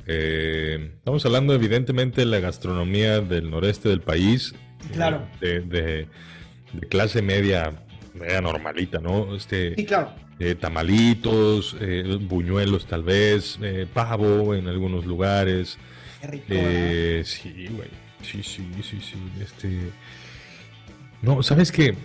Eh, 0.07 0.91
estamos 0.97 1.25
hablando, 1.25 1.53
evidentemente, 1.53 2.21
de 2.21 2.27
la 2.27 2.39
gastronomía 2.39 3.19
del 3.21 3.49
noreste 3.49 3.89
del 3.89 4.01
país. 4.01 4.53
Claro. 4.93 5.27
De, 5.41 5.61
de- 5.61 6.07
de 6.73 6.87
clase 6.87 7.21
media, 7.21 7.71
media 8.13 8.41
normalita, 8.41 8.99
¿no? 8.99 9.35
Este, 9.35 9.75
Sí, 9.75 9.85
claro. 9.85 10.13
eh, 10.39 10.55
tamalitos, 10.55 11.75
eh, 11.79 12.17
buñuelos 12.21 12.85
tal 12.85 13.03
vez, 13.03 13.57
eh, 13.61 13.87
pavo 13.93 14.53
en 14.53 14.67
algunos 14.67 15.05
lugares. 15.05 15.77
Qué 16.21 16.27
rico. 16.27 16.45
Eh, 16.49 17.23
sí, 17.25 17.67
güey. 17.71 17.89
Sí, 18.31 18.41
sí, 18.43 18.65
sí, 18.83 18.99
sí. 19.01 19.15
Este. 19.41 19.91
No, 21.21 21.41
¿sabes 21.43 21.71
qué? 21.71 21.95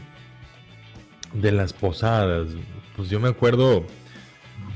De 1.33 1.53
las 1.53 1.73
posadas, 1.73 2.49
pues 2.97 3.09
yo 3.09 3.21
me 3.21 3.29
acuerdo 3.29 3.85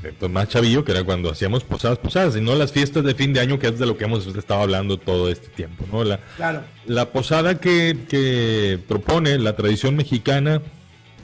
de 0.02 0.12
pues, 0.12 0.30
más 0.30 0.48
chavillo, 0.48 0.84
que 0.84 0.92
era 0.92 1.02
cuando 1.02 1.30
hacíamos 1.30 1.64
posadas, 1.64 1.98
posadas, 1.98 2.36
y 2.36 2.40
no 2.40 2.54
las 2.54 2.72
fiestas 2.72 3.04
de 3.04 3.14
fin 3.14 3.32
de 3.32 3.40
año, 3.40 3.58
que 3.58 3.68
es 3.68 3.78
de 3.78 3.86
lo 3.86 3.96
que 3.96 4.04
hemos 4.04 4.26
estado 4.26 4.60
hablando 4.62 4.98
todo 4.98 5.28
este 5.30 5.48
tiempo, 5.48 5.84
¿no? 5.90 6.04
La, 6.04 6.18
Claro. 6.36 6.62
la 6.86 7.10
posada 7.10 7.58
que, 7.58 8.04
que 8.08 8.78
propone 8.86 9.38
la 9.38 9.56
tradición 9.56 9.96
mexicana, 9.96 10.62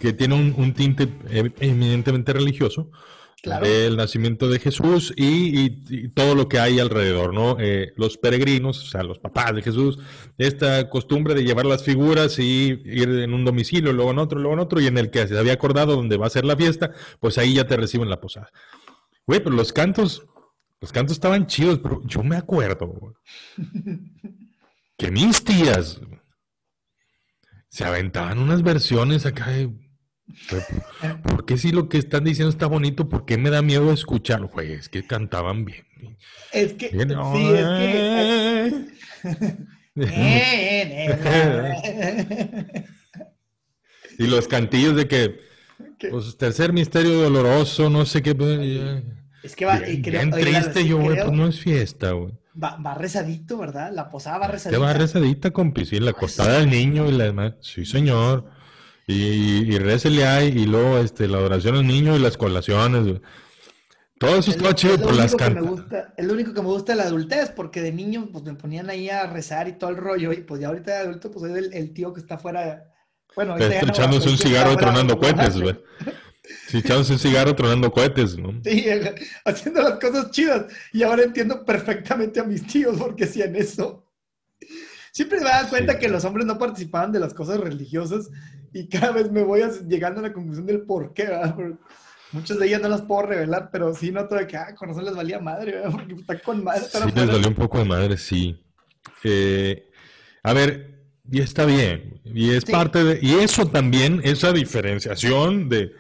que 0.01 0.13
tiene 0.15 0.35
un, 0.35 0.55
un 0.57 0.73
tinte 0.73 1.09
em- 1.29 1.53
eminentemente 1.61 2.33
religioso, 2.33 2.91
Claro. 3.43 3.65
el 3.65 3.97
nacimiento 3.97 4.51
de 4.51 4.59
Jesús 4.59 5.15
y, 5.17 6.09
todo 6.11 6.35
lo 6.35 6.47
que 6.47 6.59
hay 6.59 6.79
alrededor, 6.79 7.33
¿no? 7.33 7.57
Eh, 7.59 7.93
los 7.97 8.19
peregrinos, 8.19 8.83
o 8.85 8.87
sea, 8.87 9.03
los 9.03 9.19
papás 9.19 9.55
de 9.55 9.63
Jesús, 9.63 9.99
esta 10.37 10.91
costumbre 10.91 11.35
de 11.35 11.43
llevar 11.43 11.65
las 11.65 11.83
figuras 11.83 12.39
y 12.39 12.83
ir 12.85 13.09
en 13.09 13.33
un 13.33 13.47
domicilio, 13.47 13.95
luego 13.95 14.11
en 14.11 14.19
otro, 14.19 14.39
luego 14.39 14.55
en 14.55 14.61
otro, 14.61 14.81
y 14.81 14.87
en 14.89 14.99
el 14.99 15.11
que 15.11 15.27
se 15.27 15.39
había 15.39 15.55
acordado 15.55 15.97
donde 15.97 16.19
va 16.19 16.27
a 16.27 16.31
ser 16.31 16.45
la 16.45 16.57
fiesta, 16.57 16.93
pues 17.19 17.39
ahí 17.39 17.55
ya 17.55 17.67
te 17.67 17.77
reciben 17.77 18.11
la 18.11 18.21
posada. 18.21 18.51
Güey, 19.27 19.43
pero 19.43 19.57
los 19.57 19.73
cantos, 19.73 20.27
los 20.81 20.93
cantos 20.93 21.17
estaban 21.17 21.47
chidos, 21.47 21.79
pero 21.79 22.03
yo 22.05 22.23
me 22.23 22.37
acuerdo 22.37 23.15
que 24.99 25.11
mis 25.11 25.43
se 27.71 27.85
aventaban 27.85 28.39
unas 28.39 28.63
versiones 28.63 29.25
acá 29.25 29.49
de... 29.51 29.71
güey, 30.51 30.63
¿Por 31.23 31.45
qué 31.47 31.57
si 31.59 31.71
lo 31.73 31.89
que 31.89 31.99
están 31.99 32.25
diciendo 32.25 32.51
está 32.51 32.67
bonito? 32.67 33.09
¿Por 33.09 33.25
qué 33.25 33.39
me 33.39 33.51
da 33.51 33.63
miedo 33.63 33.93
escuchar? 33.93 34.43
Güey, 34.47 34.73
es 34.73 34.89
que 34.89 35.07
cantaban 35.07 35.65
bien. 35.65 35.85
Es 36.53 36.73
que, 36.75 36.89
Bien, 36.89 37.09
sí, 37.11 37.47
es 37.55 37.67
que... 37.67 38.87
y 44.19 44.27
los 44.27 44.49
cantillos 44.49 44.97
de 44.97 45.09
que, 45.09 45.41
pues, 46.11 46.37
tercer 46.37 46.73
misterio 46.73 47.21
doloroso, 47.23 47.91
no 47.91 48.05
sé 48.07 48.23
qué. 48.23 48.35
pues, 48.35 48.61
Es 49.43 49.57
que 49.57 49.65
va, 49.65 49.79
y 49.89 50.01
Bien, 50.01 50.03
creo- 50.03 50.21
bien 50.23 50.31
triste 50.31 50.87
yo, 50.87 50.99
güey, 50.99 51.17
pues 51.21 51.33
no 51.33 51.47
es 51.49 51.59
fiesta, 51.61 52.13
güey. 52.13 52.33
va, 52.63 52.77
va 52.77 52.95
rezadito, 52.95 53.59
¿verdad? 53.59 53.91
La 53.93 54.11
posada 54.11 54.39
va 54.39 54.47
Te 54.47 54.53
rezadita. 54.53 54.79
va 54.81 54.93
rezadita, 54.93 55.51
compi, 55.51 55.85
sí, 55.87 55.99
la 56.01 56.11
acostada 56.11 56.59
del 56.59 56.71
niño 56.71 57.09
y 57.09 57.13
la 57.13 57.25
demás. 57.25 57.55
Sí, 57.61 57.85
señor. 57.85 58.51
Y, 59.13 59.75
y 59.75 60.23
ahí, 60.23 60.49
y 60.49 60.67
luego 60.67 60.99
este, 60.99 61.27
la 61.29 61.39
adoración 61.39 61.77
al 61.77 61.87
niño 61.87 62.17
y 62.17 62.19
las 62.21 62.37
colaciones. 62.37 63.03
güey. 63.05 63.21
Todo 64.19 64.31
eso 64.37 64.41
Es 64.41 64.47
lo- 64.49 64.53
estaba 64.53 64.75
chido 64.75 64.95
es 64.95 65.01
por 65.01 65.15
las 65.17 65.33
gusta- 65.33 66.15
Es 66.17 66.27
lo 66.27 66.35
único 66.35 66.53
que 66.53 66.61
me 66.61 66.69
gusta 66.69 66.93
de 66.93 66.99
la 66.99 67.05
adultez, 67.05 67.51
porque 67.51 67.81
de 67.81 67.93
niño 67.93 68.29
pues 68.31 68.45
me 68.45 68.55
ponían 68.55 68.91
ahí 68.91 69.09
a 69.09 69.27
rezar 69.27 69.67
y 69.69 69.73
todo 69.79 69.91
el 69.91 69.97
rollo, 69.97 70.33
y 70.33 70.43
pues 70.43 70.61
ya 70.61 70.69
ahorita 70.69 70.91
de 70.93 70.99
adulto 70.99 71.31
pues 71.31 71.51
soy 71.51 71.59
el, 71.59 71.73
el 71.73 71.93
tío 71.95 72.13
que 72.13 72.21
está 72.21 72.35
afuera. 72.35 72.85
Bueno, 73.35 73.59
ya 73.59 73.81
no, 73.83 73.89
echándose 73.89 74.29
un 74.29 74.37
cigarro 74.37 74.71
está 74.73 74.83
tronando 74.87 75.19
cohetes, 75.19 75.59
güey. 75.61 75.79
Sí, 76.69 76.79
echándose 76.79 77.13
un 77.15 77.19
cigarro 77.19 77.55
tronando 77.55 77.91
cohetes, 77.93 78.37
¿no? 78.37 78.61
Sí, 78.65 78.85
haciendo 79.45 79.83
las 79.83 79.99
cosas 80.01 80.31
chidas. 80.33 80.67
Y 80.93 81.03
ahora 81.05 81.23
entiendo 81.23 81.65
perfectamente 81.65 82.41
a 82.41 82.45
mis 82.45 82.67
tíos 82.67 82.97
porque 82.99 83.25
hacían 83.25 83.55
eso. 83.57 84.05
Siempre 85.13 85.39
me 85.41 85.47
daba 85.47 85.69
cuenta 85.69 85.95
Sí. 85.95 85.99
que 86.01 86.09
los 86.09 86.25
hombres 86.25 86.47
no 86.47 86.59
participaban 86.59 87.13
de 87.13 87.21
las 87.21 87.35
cosas 87.35 87.59
religiosas 87.61 88.31
y 88.75 88.89
cada 88.89 89.13
vez 89.13 89.31
me 89.31 89.43
voy 89.43 89.63
llegando 89.89 90.21
a 90.21 90.25
la 90.25 90.33
conclusión 90.33 90.67
del 90.67 90.83
por 90.83 91.13
qué, 91.15 91.25
¿verdad? 91.25 91.55
Porque 91.55 91.75
Muchas 92.33 92.61
de 92.61 92.67
ellas 92.69 92.81
no 92.81 92.89
las 92.89 93.03
puedo 93.03 93.23
revelar, 93.23 93.71
pero 93.73 93.93
sí 93.93 94.13
noto 94.13 94.37
de 94.37 94.47
que, 94.47 94.57
ah, 94.57 94.73
con 94.77 94.89
razón 94.89 95.05
les 95.05 95.17
valía 95.17 95.41
madre, 95.41 95.73
¿verdad? 95.73 95.91
Porque 95.93 96.15
está 96.15 96.39
con 96.39 96.63
madre. 96.63 96.83
Sí, 96.89 96.99
les 97.13 97.27
dolió 97.27 97.49
un 97.49 97.55
poco 97.57 97.79
de 97.79 97.85
madre, 97.85 98.17
sí. 98.17 98.63
Eh, 99.25 99.91
a 100.45 100.53
ver, 100.53 101.01
y 101.29 101.41
está 101.41 101.65
bien. 101.65 102.21
Y 102.25 102.51
es 102.51 102.63
Sí. 102.65 102.71
parte 102.73 103.03
de. 103.03 103.19
Y 103.21 103.35
eso 103.41 103.67
también, 103.67 104.21
esa 104.23 104.53
diferenciación 104.53 105.69
de 105.69 105.93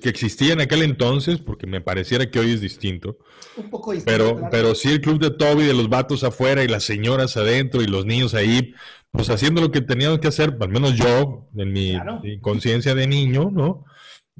que 0.00 0.08
existía 0.10 0.52
en 0.52 0.60
aquel 0.60 0.82
entonces, 0.82 1.38
porque 1.38 1.66
me 1.66 1.80
pareciera 1.80 2.30
que 2.30 2.38
hoy 2.38 2.52
es 2.52 2.60
distinto. 2.60 3.18
Un 3.56 3.70
poco 3.70 3.92
distinto, 3.92 4.10
Pero, 4.12 4.34
claro. 4.36 4.48
pero 4.50 4.74
sí 4.74 4.88
el 4.90 5.00
club 5.00 5.18
de 5.20 5.30
Toby, 5.30 5.64
de 5.64 5.74
los 5.74 5.88
vatos 5.88 6.24
afuera 6.24 6.62
y 6.62 6.68
las 6.68 6.84
señoras 6.84 7.36
adentro 7.36 7.80
y 7.82 7.86
los 7.86 8.04
niños 8.06 8.34
ahí, 8.34 8.74
pues 9.10 9.30
haciendo 9.30 9.60
lo 9.62 9.70
que 9.70 9.80
teníamos 9.80 10.20
que 10.20 10.28
hacer, 10.28 10.56
al 10.60 10.68
menos 10.68 10.94
yo, 10.96 11.48
en 11.56 11.72
mi, 11.72 11.92
Claro. 11.92 12.20
mi 12.22 12.38
conciencia 12.40 12.94
de 12.94 13.06
niño, 13.06 13.50
¿no? 13.50 13.84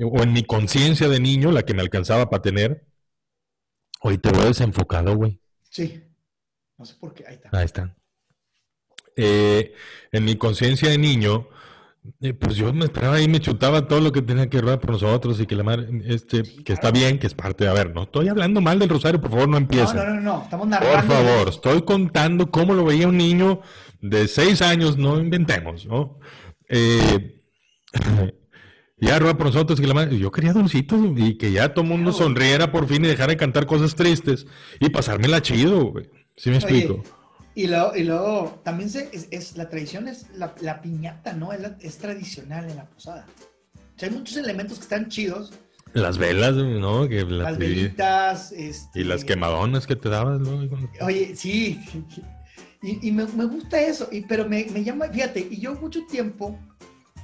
O 0.01 0.23
en 0.23 0.33
mi 0.33 0.45
conciencia 0.45 1.09
de 1.09 1.19
niño, 1.21 1.51
la 1.51 1.65
que 1.65 1.75
me 1.75 1.83
alcanzaba 1.83 2.29
para 2.31 2.43
tener. 2.43 2.85
Hoy 4.01 4.19
te 4.19 4.31
veo 4.31 4.45
desenfocado, 4.45 5.17
güey. 5.17 5.41
Sí. 5.71 6.01
No 6.77 6.85
sé 6.85 6.95
por 7.01 7.15
qué. 7.15 7.25
Ahí 7.27 7.35
está. 7.35 7.49
Ahí 7.53 7.65
está. 7.65 7.97
Eh, 9.17 9.73
en 10.13 10.25
mi 10.25 10.37
conciencia 10.37 10.89
de 10.91 10.99
niño, 10.99 11.49
eh, 12.21 12.35
pues 12.35 12.57
yo 12.57 12.73
me 12.73 12.85
esperaba 12.85 13.17
ahí, 13.17 13.29
me 13.29 13.41
chutaba 13.41 13.87
todo 13.89 14.01
lo 14.01 14.13
que 14.13 14.23
tenía 14.23 14.49
que 14.49 14.61
ver 14.61 14.79
por 14.79 14.91
nosotros 14.91 15.41
y 15.41 15.47
que 15.47 15.55
la 15.57 15.63
madre, 15.65 15.89
este, 16.07 16.43
que 16.65 16.73
está 16.73 16.91
bien, 16.91 17.19
que 17.19 17.27
es 17.27 17.35
parte 17.35 17.65
de, 17.65 17.71
a 17.71 17.75
ver, 17.75 17.95
no 17.95 18.05
estoy 18.05 18.29
hablando 18.29 18.61
mal 18.61 18.79
del 18.79 18.89
rosario, 18.89 19.21
por 19.21 19.31
favor, 19.31 19.47
no 19.49 19.53
No, 19.53 19.59
empiecen. 19.59 19.97
no, 19.97 20.05
no, 20.07 20.21
no. 20.21 20.43
Estamos 20.43 20.65
Por 20.65 20.69
narrando. 20.69 21.15
favor, 21.15 21.49
estoy 21.49 21.83
contando 21.83 22.51
cómo 22.51 22.75
lo 22.75 22.85
veía 22.85 23.09
un 23.09 23.17
niño 23.17 23.61
de 24.01 24.29
seis 24.29 24.63
años, 24.63 24.97
no 24.97 25.21
inventemos, 25.21 25.87
¿no? 25.87 26.19
Eh, 26.69 27.35
ya 29.01 29.19
rueda 29.19 29.37
por 29.37 29.47
nosotros 29.47 29.79
y 29.79 29.83
que 29.83 29.89
la 29.89 29.95
madre, 29.95 30.19
yo 30.19 30.31
quería 30.33 30.53
dulcitos 30.53 31.01
y 31.17 31.37
que 31.39 31.53
ya 31.53 31.73
todo 31.73 31.83
el 31.85 31.91
mundo 31.91 32.13
sonriera 32.13 32.71
por 32.73 32.87
fin 32.89 33.05
y 33.05 33.09
dejara 33.09 33.31
de 33.33 33.37
cantar 33.37 33.67
cosas 33.67 33.95
tristes 33.95 34.47
y 34.81 34.89
pasármela 34.91 35.41
chido, 35.43 35.85
güey. 35.87 36.11
¿Sí 36.37 36.51
me 36.51 36.57
Oye, 36.59 36.65
explico? 36.65 37.03
Y 37.59 37.67
luego, 37.67 37.97
y 37.97 38.05
luego 38.05 38.61
también 38.63 38.89
se, 38.89 39.09
es, 39.13 39.27
es- 39.33 39.57
la 39.57 39.69
tradición 39.69 40.07
es 40.07 40.27
la, 40.37 40.55
la 40.61 40.81
piñata, 40.81 41.33
¿no? 41.33 41.53
Es, 41.53 41.61
la- 41.61 41.77
es 41.81 41.99
tradicional 41.99 42.71
en 42.71 42.77
la 42.77 42.85
posada. 42.85 43.27
O 43.75 43.99
sea, 43.99 44.09
hay 44.09 44.15
muchos 44.15 44.37
elementos 44.37 44.79
que 44.79 44.85
están 44.85 45.09
chidos. 45.09 45.53
Las 45.93 46.19
velas, 46.19 46.55
¿no? 46.55 47.09
Que 47.09 47.25
la- 47.25 47.51
las 47.51 47.59
velitas, 47.59 48.53
este, 48.53 49.01
y 49.01 49.05
las 49.05 49.25
quemadonas 49.25 49.89
que 49.89 49.97
te 49.97 50.09
dabas, 50.09 50.39
¿no? 50.39 50.61
Oye, 51.01 51.35
sí. 51.35 51.81
Y, 52.81 53.09
y 53.09 53.11
me, 53.11 53.27
me 53.27 53.47
gusta 53.47 53.81
eso, 53.81 54.09
y, 54.13 54.21
pero 54.21 54.49
me, 54.49 54.67
me 54.73 54.85
llama, 54.85 55.09
fíjate, 55.09 55.41
y 55.51 55.59
yo 55.61 55.75
mucho 55.75 56.07
tiempo, 56.07 56.57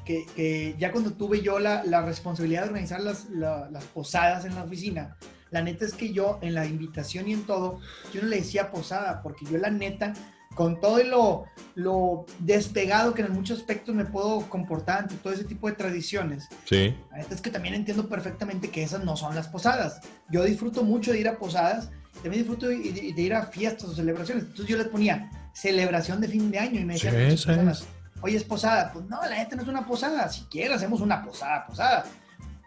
que, 0.04 0.26
que 0.34 0.74
ya 0.80 0.90
cuando 0.90 1.12
tuve 1.12 1.42
yo 1.42 1.60
la, 1.60 1.84
la 1.84 2.02
responsabilidad 2.04 2.62
de 2.62 2.68
organizar 2.70 3.00
las, 3.00 3.30
la- 3.30 3.70
las 3.70 3.84
posadas 3.84 4.44
en 4.46 4.56
la 4.56 4.64
oficina, 4.64 5.16
la 5.54 5.62
neta 5.62 5.84
es 5.84 5.94
que 5.94 6.12
yo 6.12 6.38
en 6.42 6.52
la 6.54 6.66
invitación 6.66 7.28
y 7.28 7.32
en 7.32 7.44
todo, 7.44 7.78
yo 8.12 8.20
no 8.22 8.28
le 8.28 8.36
decía 8.36 8.70
posada, 8.72 9.22
porque 9.22 9.44
yo 9.46 9.56
la 9.56 9.70
neta, 9.70 10.12
con 10.56 10.80
todo 10.80 11.02
lo, 11.04 11.44
lo 11.76 12.26
despegado 12.40 13.14
que 13.14 13.22
en 13.22 13.32
muchos 13.32 13.58
aspectos 13.60 13.94
me 13.94 14.04
puedo 14.04 14.40
comportar 14.48 15.02
ante 15.02 15.14
todo 15.16 15.32
ese 15.32 15.44
tipo 15.44 15.68
de 15.68 15.74
tradiciones, 15.74 16.48
Sí. 16.64 16.94
la 17.12 17.18
neta 17.18 17.34
es 17.34 17.40
que 17.40 17.50
también 17.50 17.74
entiendo 17.74 18.08
perfectamente 18.08 18.68
que 18.70 18.82
esas 18.82 19.04
no 19.04 19.16
son 19.16 19.34
las 19.34 19.46
posadas. 19.48 20.00
Yo 20.28 20.42
disfruto 20.44 20.82
mucho 20.82 21.12
de 21.12 21.20
ir 21.20 21.28
a 21.28 21.38
posadas, 21.38 21.90
también 22.22 22.42
disfruto 22.42 22.66
de, 22.66 22.76
de- 22.78 23.12
de 23.14 23.22
ir 23.22 23.32
a 23.34 23.46
fiestas 23.46 23.90
o 23.90 23.94
celebraciones. 23.94 24.44
Entonces 24.44 24.66
yo 24.66 24.76
les 24.76 24.88
ponía 24.88 25.30
celebración 25.52 26.20
de 26.20 26.28
fin 26.28 26.50
de 26.50 26.58
año 26.58 26.80
y 26.80 26.84
me 26.84 26.94
decían 26.94 27.14
personas, 27.14 27.84
oye, 28.22 28.36
es 28.36 28.44
posada. 28.44 28.90
Pues 28.92 29.04
no, 29.06 29.20
la 29.22 29.36
neta 29.36 29.54
no 29.56 29.62
es 29.62 29.68
una 29.68 29.86
posada. 29.86 30.28
Si 30.28 30.42
quieres, 30.46 30.76
hacemos 30.78 31.00
una 31.00 31.22
posada, 31.24 31.64
posada. 31.66 32.04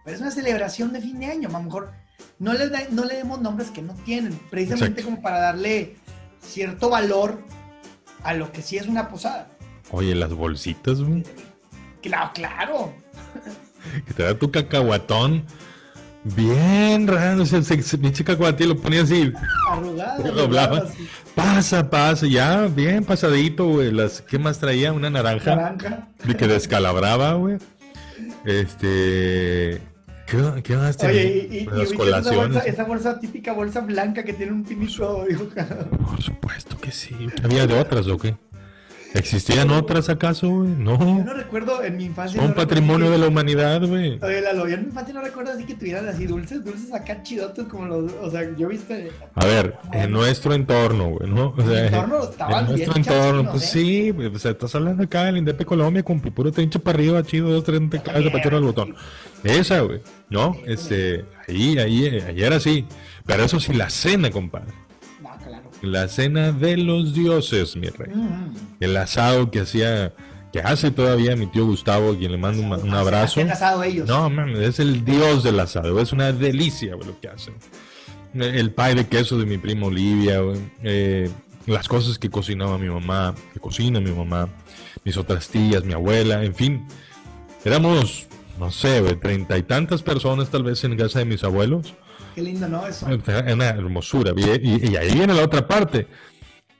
Pero 0.06 0.16
es 0.16 0.22
una 0.22 0.32
celebración 0.32 0.94
de 0.94 1.02
fin 1.02 1.20
de 1.20 1.26
año. 1.26 1.50
A 1.50 1.52
lo 1.54 1.62
mejor 1.64 1.92
no 2.40 2.54
le, 2.54 2.70
da- 2.70 2.88
no 2.92 3.06
le 3.06 3.16
demos 3.16 3.42
nombres 3.42 3.70
que 3.72 3.82
no 3.82 3.94
tienen, 4.06 4.40
precisamente 4.50 5.02
Exacto. 5.02 5.06
como 5.10 5.22
para 5.22 5.40
darle 5.40 5.96
cierto 6.42 6.90
valor 6.90 7.42
a 8.24 8.34
lo 8.34 8.52
que 8.52 8.62
sí 8.62 8.78
es 8.78 8.88
una 8.88 9.10
posada. 9.10 9.50
Oye, 9.92 10.14
las 10.16 10.34
bolsitas, 10.34 11.02
güey. 11.02 11.24
Claro, 12.02 12.32
claro. 12.34 12.94
Que 14.06 14.14
te 14.14 14.24
da 14.24 14.38
tu 14.38 14.52
cacahuatón. 14.52 15.46
Bien 16.24 17.08
raro. 17.08 17.44
O 17.44 17.46
sea, 17.46 17.62
se, 17.62 17.82
se, 17.82 17.98
pinche 17.98 18.24
cacahuate 18.26 18.66
lo 18.68 18.76
ponía 18.76 19.04
así. 19.04 19.32
Arrugado. 19.70 20.24
Lo 20.28 20.34
doblaba. 20.34 20.84
Pasa, 21.36 21.90
pasa. 21.90 22.28
Ya, 22.28 22.64
bien 22.68 23.06
pasadito, 23.06 23.66
güey. 23.70 23.92
Las, 23.94 24.22
¿Qué 24.22 24.38
más 24.40 24.60
traía? 24.60 24.92
Una 24.92 25.10
naranja. 25.10 25.56
Naranja. 25.56 26.08
De 26.26 26.36
que 26.36 26.48
descalabraba, 26.48 27.34
güey. 27.36 27.60
Este. 28.44 29.82
¿Qué, 30.28 30.62
qué 30.62 30.76
más 30.76 30.98
tenía? 30.98 31.22
Oye, 31.22 31.48
y, 31.50 31.56
y, 31.56 31.60
y 31.62 31.68
ubicas 31.68 31.82
esa 31.88 31.96
colaciones. 31.96 32.40
bolsa, 32.54 32.60
esa 32.66 32.84
bolsa 32.84 33.20
típica 33.20 33.54
bolsa 33.54 33.80
blanca 33.82 34.24
que 34.24 34.34
tiene 34.34 34.52
un 34.52 34.64
pinito 34.64 35.26
dibujado. 35.28 35.90
Por 35.90 36.22
supuesto 36.22 36.78
que 36.78 36.92
sí. 36.92 37.16
¿Había 37.44 37.66
de 37.66 37.80
otras 37.80 38.08
o 38.08 38.18
qué? 38.18 38.36
¿Existían 39.18 39.72
otras 39.72 40.10
acaso, 40.10 40.50
güey? 40.50 40.70
No. 40.70 40.98
Yo 41.00 41.24
no 41.24 41.34
recuerdo 41.34 41.84
en 41.84 41.98
mi 41.98 42.06
infancia. 42.06 42.40
Son 42.40 42.52
no 42.52 42.56
patrimonio 42.56 43.10
de 43.10 43.18
la 43.18 43.28
humanidad, 43.28 43.82
güey. 43.86 44.20
Oye, 44.22 44.42
Lalo, 44.42 44.68
yo 44.68 44.76
en 44.76 44.82
mi 44.82 44.88
infancia 44.88 45.14
no 45.14 45.22
recuerdo 45.22 45.52
así 45.52 45.66
que 45.66 45.74
tuvieran 45.74 46.08
así 46.08 46.26
dulces, 46.26 46.64
dulces 46.64 46.94
acá 46.94 47.24
chidotes 47.24 47.66
como 47.66 47.86
los. 47.86 48.12
O 48.22 48.30
sea, 48.30 48.48
yo 48.56 48.68
viste. 48.68 49.12
A 49.34 49.46
ver, 49.46 49.76
en 49.92 50.12
nuestro 50.12 50.54
entorno, 50.54 51.10
güey, 51.10 51.30
¿no? 51.30 51.54
O 51.58 51.62
sea, 51.66 51.88
entorno 51.88 52.24
estaban 52.24 52.66
en 52.66 52.72
nuestro 52.72 52.94
bien 52.94 53.06
entorno, 53.08 53.52
pues 53.52 53.64
¿eh? 53.64 53.68
sí, 53.68 54.10
güey, 54.12 54.28
o 54.28 54.40
sea, 54.40 54.52
estás 54.52 54.76
hablando 54.76 55.04
acá 55.04 55.26
del 55.26 55.38
Indepe 55.38 55.66
Colombia 55.66 56.04
con 56.04 56.20
puro 56.22 56.52
trinche 56.52 56.80
para 56.80 56.98
arriba, 56.98 57.24
chido, 57.24 57.50
dos, 57.50 57.64
tres 57.64 57.82
teclados 57.90 58.24
de 58.24 58.32
pachorra 58.32 58.58
al 58.58 58.64
botón. 58.64 58.96
Esa, 59.44 59.82
güey, 59.82 60.02
¿no? 60.30 60.56
Este, 60.66 61.26
ahí, 61.48 61.78
ahí, 61.80 62.06
eh, 62.06 62.24
ahí 62.28 62.44
era 62.44 62.58
así. 62.58 62.86
Pero 63.26 63.44
eso 63.44 63.60
sí, 63.60 63.74
la 63.74 63.90
cena, 63.90 64.30
compadre. 64.32 64.87
La 65.82 66.08
cena 66.08 66.52
de 66.52 66.78
los 66.78 67.14
dioses, 67.14 67.76
mi 67.76 67.88
rey. 67.88 68.14
Mm. 68.14 68.56
El 68.80 68.98
asado 68.98 69.52
que 69.52 69.62
hacía, 69.62 70.14
que 70.52 70.60
hace 70.60 70.92
todavía 70.92 71.36
mi 71.36 71.48
tío 71.48 71.66
Gustavo, 71.66 72.16
quien 72.18 72.32
le 72.32 72.38
mando 72.38 72.62
un, 72.62 72.72
un 72.72 72.94
abrazo. 72.94 73.40
Hacían 73.42 73.52
asado 73.52 73.84
ellos. 73.84 74.08
No, 74.08 74.30
mames, 74.30 74.60
es 74.60 74.80
el 74.80 75.06
dios 75.06 75.44
del 75.44 75.60
asado, 75.60 76.00
es 76.00 76.12
una 76.14 76.32
delicia 76.32 76.96
güey, 76.96 77.08
lo 77.08 77.20
que 77.20 77.28
hacen. 77.28 77.56
El 78.34 78.72
pie 78.72 78.96
de 78.96 79.08
queso 79.08 79.38
de 79.38 79.46
mi 79.46 79.58
prima 79.58 79.88
Olivia, 79.88 80.42
eh, 80.84 81.30
las 81.66 81.88
cosas 81.88 82.20
que 82.20 82.30
cocinaba 82.30 82.78
mi 82.78 82.88
mamá, 82.88 83.36
que 83.54 83.60
cocina 83.60 84.00
mi 84.00 84.12
mamá, 84.12 84.50
mis 85.04 85.18
otras 85.18 85.48
tías, 85.50 85.84
mi 85.84 85.94
abuela, 85.94 86.44
en 86.44 86.54
fin. 86.54 86.88
Éramos, 87.66 88.28
no 88.60 88.72
sé, 88.72 89.02
treinta 89.16 89.58
y 89.58 89.64
tantas 89.64 90.04
personas 90.04 90.50
tal 90.50 90.64
vez 90.64 90.84
en 90.84 90.98
casa 90.98 91.20
de 91.20 91.26
mis 91.26 91.44
abuelos. 91.44 91.94
Qué 92.38 92.44
lindo, 92.44 92.68
¿no? 92.68 92.86
Eso. 92.86 93.08
Una 93.08 93.70
hermosura. 93.70 94.32
Y, 94.38 94.96
ahí 94.96 95.12
viene 95.16 95.34
la 95.34 95.44
otra 95.44 95.68
parte. 95.68 96.06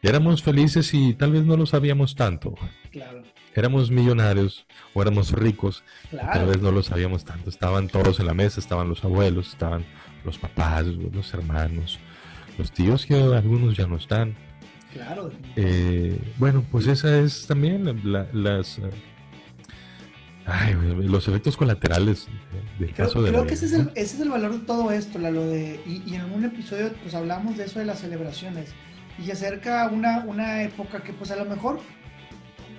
Éramos 0.04 0.44
felices 0.44 0.94
y 0.94 1.16
tal 1.16 1.32
vez 1.32 1.46
no 1.46 1.58
lo 1.58 1.66
sabíamos 1.66 2.16
tanto. 2.16 2.54
Claro. 2.92 3.24
Éramos 3.56 3.90
millonarios 3.90 4.68
o 4.94 5.02
éramos 5.02 5.32
ricos 5.32 5.84
Tal 6.12 6.20
Claro. 6.20 6.46
vez 6.48 6.62
no 6.62 6.70
lo 6.72 6.84
sabíamos 6.84 7.26
tanto. 7.26 7.50
Estaban 7.50 7.88
todos 7.88 8.20
en 8.20 8.28
la 8.28 8.36
mesa, 8.36 8.60
estaban 8.60 8.88
los 8.88 9.04
abuelos, 9.04 9.48
estaban 9.48 9.84
los 10.24 10.38
papás, 10.38 10.86
los 10.86 11.34
hermanos, 11.34 11.98
los 12.60 12.72
tíos 12.72 13.08
que 13.08 13.16
algunos 13.16 13.76
ya 13.76 13.88
no 13.88 13.96
están. 13.96 14.36
Claro. 14.94 15.32
Eh, 15.56 16.20
bueno, 16.38 16.64
pues 16.72 16.86
esa 16.86 17.18
es 17.20 17.48
también 17.48 17.84
la- 17.84 17.94
la- 18.04 18.28
las... 18.32 18.80
ay, 20.48 20.74
los 21.04 21.28
efectos 21.28 21.56
colaterales 21.58 22.28
del 22.80 22.94
Creo, 22.94 23.08
caso 23.08 23.22
de 23.22 23.30
creo 23.30 23.42
la 23.44 23.48
que 23.48 23.54
ese 23.54 23.66
es, 23.68 23.74
el, 23.74 23.92
ese 23.96 24.16
es 24.16 24.20
el 24.22 24.30
valor 24.30 24.54
de 24.54 24.66
todo 24.66 24.92
esto, 24.92 25.20
Lalo, 25.20 25.46
de, 25.46 25.80
y, 25.86 26.02
y 26.10 26.16
en 26.16 26.22
algún 26.22 26.44
episodio 26.46 26.92
pues 27.04 27.14
hablamos 27.14 27.58
de 27.58 27.66
eso 27.66 27.80
de 27.80 27.86
las 27.86 28.00
celebraciones 28.00 28.70
y 29.20 29.26
se 29.26 29.34
acerca 29.34 29.88
una, 29.90 30.20
una 30.26 30.64
época 30.64 31.04
que 31.04 31.14
pues 31.14 31.32
a 31.32 31.36
lo 31.36 31.46
mejor 31.46 31.80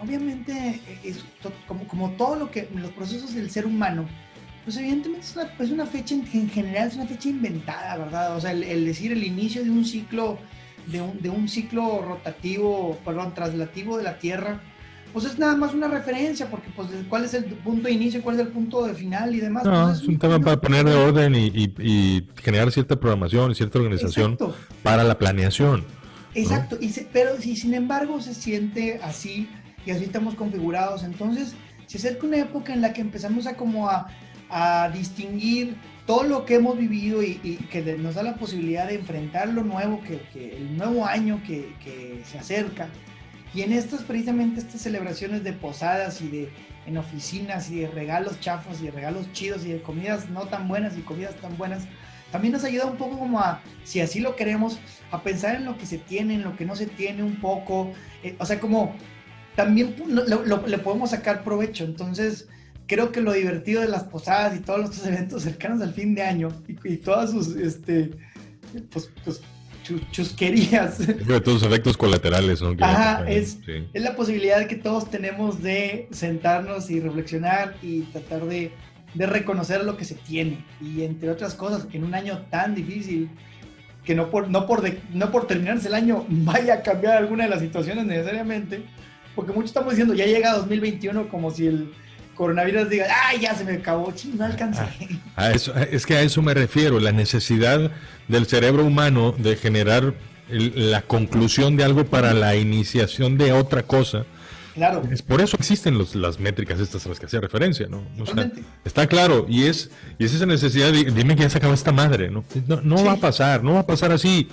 obviamente 0.00 0.80
es 1.04 1.24
to- 1.42 1.52
como, 1.66 1.86
como 1.86 2.10
todo 2.12 2.36
lo 2.36 2.50
que 2.50 2.68
los 2.74 2.90
procesos 2.92 3.34
del 3.34 3.50
ser 3.50 3.66
humano 3.66 4.06
pues 4.64 4.76
evidentemente 4.76 5.26
es 5.26 5.34
una, 5.36 5.50
es 5.58 5.70
una 5.70 5.86
fecha 5.86 6.14
en, 6.14 6.28
en 6.32 6.48
general 6.50 6.88
es 6.88 6.94
una 6.96 7.06
fecha 7.06 7.28
inventada 7.28 7.96
verdad 7.96 8.36
o 8.36 8.40
sea 8.40 8.52
el, 8.52 8.62
el 8.62 8.84
decir 8.84 9.12
el 9.12 9.24
inicio 9.24 9.64
de 9.64 9.70
un 9.70 9.84
ciclo 9.84 10.38
de 10.86 11.00
un, 11.00 11.20
de 11.20 11.30
un 11.30 11.48
ciclo 11.48 12.00
rotativo 12.02 12.98
perdón 13.04 13.34
traslativo 13.34 13.96
de 13.98 14.04
la 14.04 14.18
tierra 14.18 14.60
pues 15.20 15.32
es 15.32 15.38
nada 15.38 15.56
más 15.56 15.74
una 15.74 15.88
referencia 15.88 16.48
porque 16.48 16.68
pues 16.76 16.88
cuál 17.08 17.24
es 17.24 17.34
el 17.34 17.44
punto 17.44 17.88
de 17.88 17.92
inicio 17.94 18.22
cuál 18.22 18.36
es 18.36 18.42
el 18.46 18.48
punto 18.52 18.84
de 18.86 18.94
final 18.94 19.34
y 19.34 19.40
demás 19.40 19.64
No, 19.64 19.72
Entonces, 19.74 20.02
es 20.02 20.08
un 20.08 20.18
tema 20.18 20.38
para 20.38 20.60
poner 20.60 20.84
de 20.84 20.94
orden 20.94 21.34
y, 21.34 21.46
y- 21.48 21.74
y 21.80 22.24
generar 22.42 22.70
cierta 22.70 22.94
programación, 23.00 23.54
cierta 23.54 23.78
organización 23.78 24.32
Exacto, 24.34 24.54
para 24.82 25.02
la 25.04 25.18
planeación. 25.18 25.84
exacto. 26.34 26.78
Y 26.80 26.90
se- 26.90 27.08
pero 27.12 27.40
si 27.40 27.56
sin 27.56 27.74
embargo 27.74 28.20
se 28.20 28.34
siente 28.34 29.00
así 29.02 29.48
y 29.84 29.90
así 29.90 30.04
estamos 30.04 30.34
configurados, 30.34 31.02
entonces 31.02 31.54
se 31.86 31.98
acerca 31.98 32.26
una 32.26 32.36
época 32.38 32.72
en 32.72 32.80
la 32.80 32.92
que 32.92 33.00
empezamos 33.00 33.46
a 33.46 33.56
como 33.56 33.88
a, 33.88 34.06
a 34.50 34.90
distinguir 34.94 35.74
todo 36.06 36.22
lo 36.22 36.44
que 36.46 36.54
hemos 36.54 36.78
vivido 36.78 37.22
y, 37.22 37.40
y 37.42 37.56
que 37.70 37.82
nos 37.98 38.14
da 38.14 38.22
la 38.22 38.36
posibilidad 38.36 38.86
de 38.86 38.94
enfrentar 38.94 39.48
lo 39.48 39.62
nuevo, 39.64 40.00
que, 40.02 40.20
que 40.32 40.56
el 40.56 40.76
nuevo 40.76 41.04
año 41.04 41.40
que, 41.46 41.74
que 41.84 42.22
se 42.24 42.38
acerca. 42.38 42.88
Y 43.54 43.62
en 43.62 43.72
estas, 43.72 44.02
precisamente, 44.02 44.60
estas 44.60 44.80
celebraciones 44.82 45.42
de 45.44 45.52
posadas 45.52 46.20
y 46.20 46.28
de 46.28 46.48
en 46.86 46.96
oficinas 46.96 47.70
y 47.70 47.80
de 47.80 47.88
regalos 47.88 48.40
chafos 48.40 48.80
y 48.80 48.86
de 48.86 48.90
regalos 48.92 49.30
chidos 49.32 49.64
y 49.66 49.72
de 49.72 49.82
comidas 49.82 50.30
no 50.30 50.46
tan 50.46 50.68
buenas 50.68 50.96
y 50.96 51.02
comidas 51.02 51.34
tan 51.36 51.56
buenas, 51.58 51.84
también 52.32 52.52
nos 52.52 52.64
ayuda 52.64 52.86
un 52.86 52.96
poco 52.96 53.18
como 53.18 53.40
a, 53.40 53.60
si 53.84 54.00
así 54.00 54.20
lo 54.20 54.36
queremos, 54.36 54.78
a 55.10 55.22
pensar 55.22 55.56
en 55.56 55.64
lo 55.66 55.76
que 55.78 55.86
se 55.86 55.98
tiene, 55.98 56.34
en 56.34 56.42
lo 56.44 56.56
que 56.56 56.64
no 56.66 56.76
se 56.76 56.86
tiene 56.86 57.22
un 57.22 57.36
poco. 57.36 57.92
eh, 58.22 58.36
o 58.38 58.46
sea, 58.46 58.58
como 58.60 58.94
también 59.56 59.94
lo- 60.06 60.44
lo- 60.44 60.66
le 60.66 60.78
podemos 60.78 61.10
sacar 61.10 61.42
provecho. 61.44 61.84
Entonces, 61.84 62.48
creo 62.86 63.12
que 63.12 63.20
lo 63.20 63.32
divertido 63.32 63.80
de 63.82 63.88
las 63.88 64.04
posadas 64.04 64.56
y 64.56 64.60
todos 64.60 64.90
estos 64.90 65.06
eventos 65.06 65.42
cercanos 65.42 65.80
al 65.82 65.92
fin 65.94 66.14
de 66.14 66.22
año 66.22 66.48
y, 66.68 66.76
y 66.92 66.96
todas 66.98 67.30
sus, 67.32 67.54
este, 67.56 68.10
pues, 68.90 69.10
pues, 69.24 69.40
chu- 69.88 70.00
chusquerías. 70.10 70.98
De 70.98 71.40
todos 71.40 71.62
los 71.62 71.62
efectos 71.62 71.96
colaterales, 71.96 72.60
¿no? 72.62 72.74
Ajá, 72.80 73.28
es- 73.28 73.58
sí. 73.64 73.88
Es 73.92 74.02
la 74.02 74.14
posibilidad 74.16 74.66
que 74.66 74.76
todos 74.76 75.10
tenemos 75.10 75.62
de 75.62 76.08
sentarnos 76.10 76.90
y 76.90 77.00
reflexionar 77.00 77.74
y 77.82 78.02
tratar 78.02 78.44
de, 78.46 78.72
de 79.14 79.26
reconocer 79.26 79.84
lo 79.84 79.96
que 79.96 80.04
se 80.04 80.14
tiene. 80.14 80.64
Y 80.80 81.02
entre 81.02 81.30
otras 81.30 81.54
cosas, 81.54 81.86
en 81.92 82.04
un 82.04 82.14
año 82.14 82.42
tan 82.50 82.74
difícil, 82.74 83.30
que 84.04 84.14
no 84.14 84.30
por, 84.30 84.48
no 84.48 84.66
por, 84.66 84.80
de- 84.82 85.00
no 85.12 85.30
por 85.30 85.46
terminarse 85.46 85.88
el 85.88 85.94
año 85.94 86.24
vaya 86.28 86.74
a 86.74 86.82
cambiar 86.82 87.16
alguna 87.16 87.44
de 87.44 87.50
las 87.50 87.60
situaciones 87.60 88.06
necesariamente, 88.06 88.82
porque 89.34 89.52
muchos 89.52 89.70
estamos 89.70 89.90
diciendo, 89.92 90.14
ya 90.14 90.26
llega 90.26 90.52
2021 90.54 91.28
como 91.28 91.50
si 91.50 91.66
el 91.66 91.92
coronavirus 92.38 92.88
diga, 92.88 93.06
¡ay, 93.26 93.40
ya 93.40 93.54
se 93.54 93.64
me 93.64 93.72
acabó! 93.72 94.14
No 94.34 94.44
alcancé. 94.44 94.82
A 95.36 95.50
eso, 95.50 95.74
es 95.76 96.06
que 96.06 96.14
a 96.16 96.22
eso 96.22 96.40
me 96.40 96.54
refiero, 96.54 97.00
la 97.00 97.12
necesidad 97.12 97.90
del 98.28 98.46
cerebro 98.46 98.84
humano 98.84 99.34
de 99.36 99.56
generar 99.56 100.14
el- 100.48 100.90
la 100.90 101.02
conclusión 101.02 101.76
de 101.76 101.84
algo 101.84 102.06
para 102.06 102.32
la 102.32 102.56
iniciación 102.56 103.36
de 103.36 103.52
otra 103.52 103.82
cosa. 103.82 104.24
Claro, 104.74 105.02
Es 105.10 105.22
por 105.22 105.40
eso 105.40 105.56
existen 105.56 105.98
los- 105.98 106.14
las 106.14 106.38
métricas 106.38 106.78
estas 106.78 107.04
a 107.04 107.08
las 107.08 107.18
que 107.18 107.26
hacía 107.26 107.40
referencia, 107.40 107.88
¿no? 107.88 108.02
O 108.20 108.26
sea, 108.26 108.48
está 108.84 109.08
claro, 109.08 109.44
y 109.48 109.64
es, 109.64 109.90
y 110.20 110.24
es 110.24 110.32
esa 110.32 110.46
necesidad 110.46 110.92
de, 110.92 111.04
dime 111.10 111.34
que 111.34 111.42
ya 111.42 111.50
se 111.50 111.58
acabó 111.58 111.74
esta 111.74 111.90
madre, 111.92 112.30
¿no? 112.30 112.44
No, 112.68 112.80
no 112.82 112.98
Sí. 112.98 113.04
va 113.04 113.12
a 113.12 113.16
pasar, 113.16 113.64
no 113.64 113.74
va 113.74 113.80
a 113.80 113.86
pasar 113.86 114.12
así. 114.12 114.48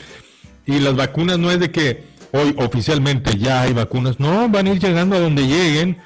Y 0.66 0.80
las 0.80 0.96
vacunas 0.96 1.38
no 1.38 1.52
es 1.52 1.60
de 1.60 1.70
que 1.70 2.04
hoy 2.32 2.56
oficialmente 2.58 3.38
ya 3.38 3.62
hay 3.62 3.74
vacunas, 3.74 4.20
no, 4.20 4.50
van 4.50 4.66
a 4.66 4.72
ir 4.72 4.80
llegando 4.80 5.16
a 5.16 5.20
donde 5.20 5.44
lleguen 5.44 5.98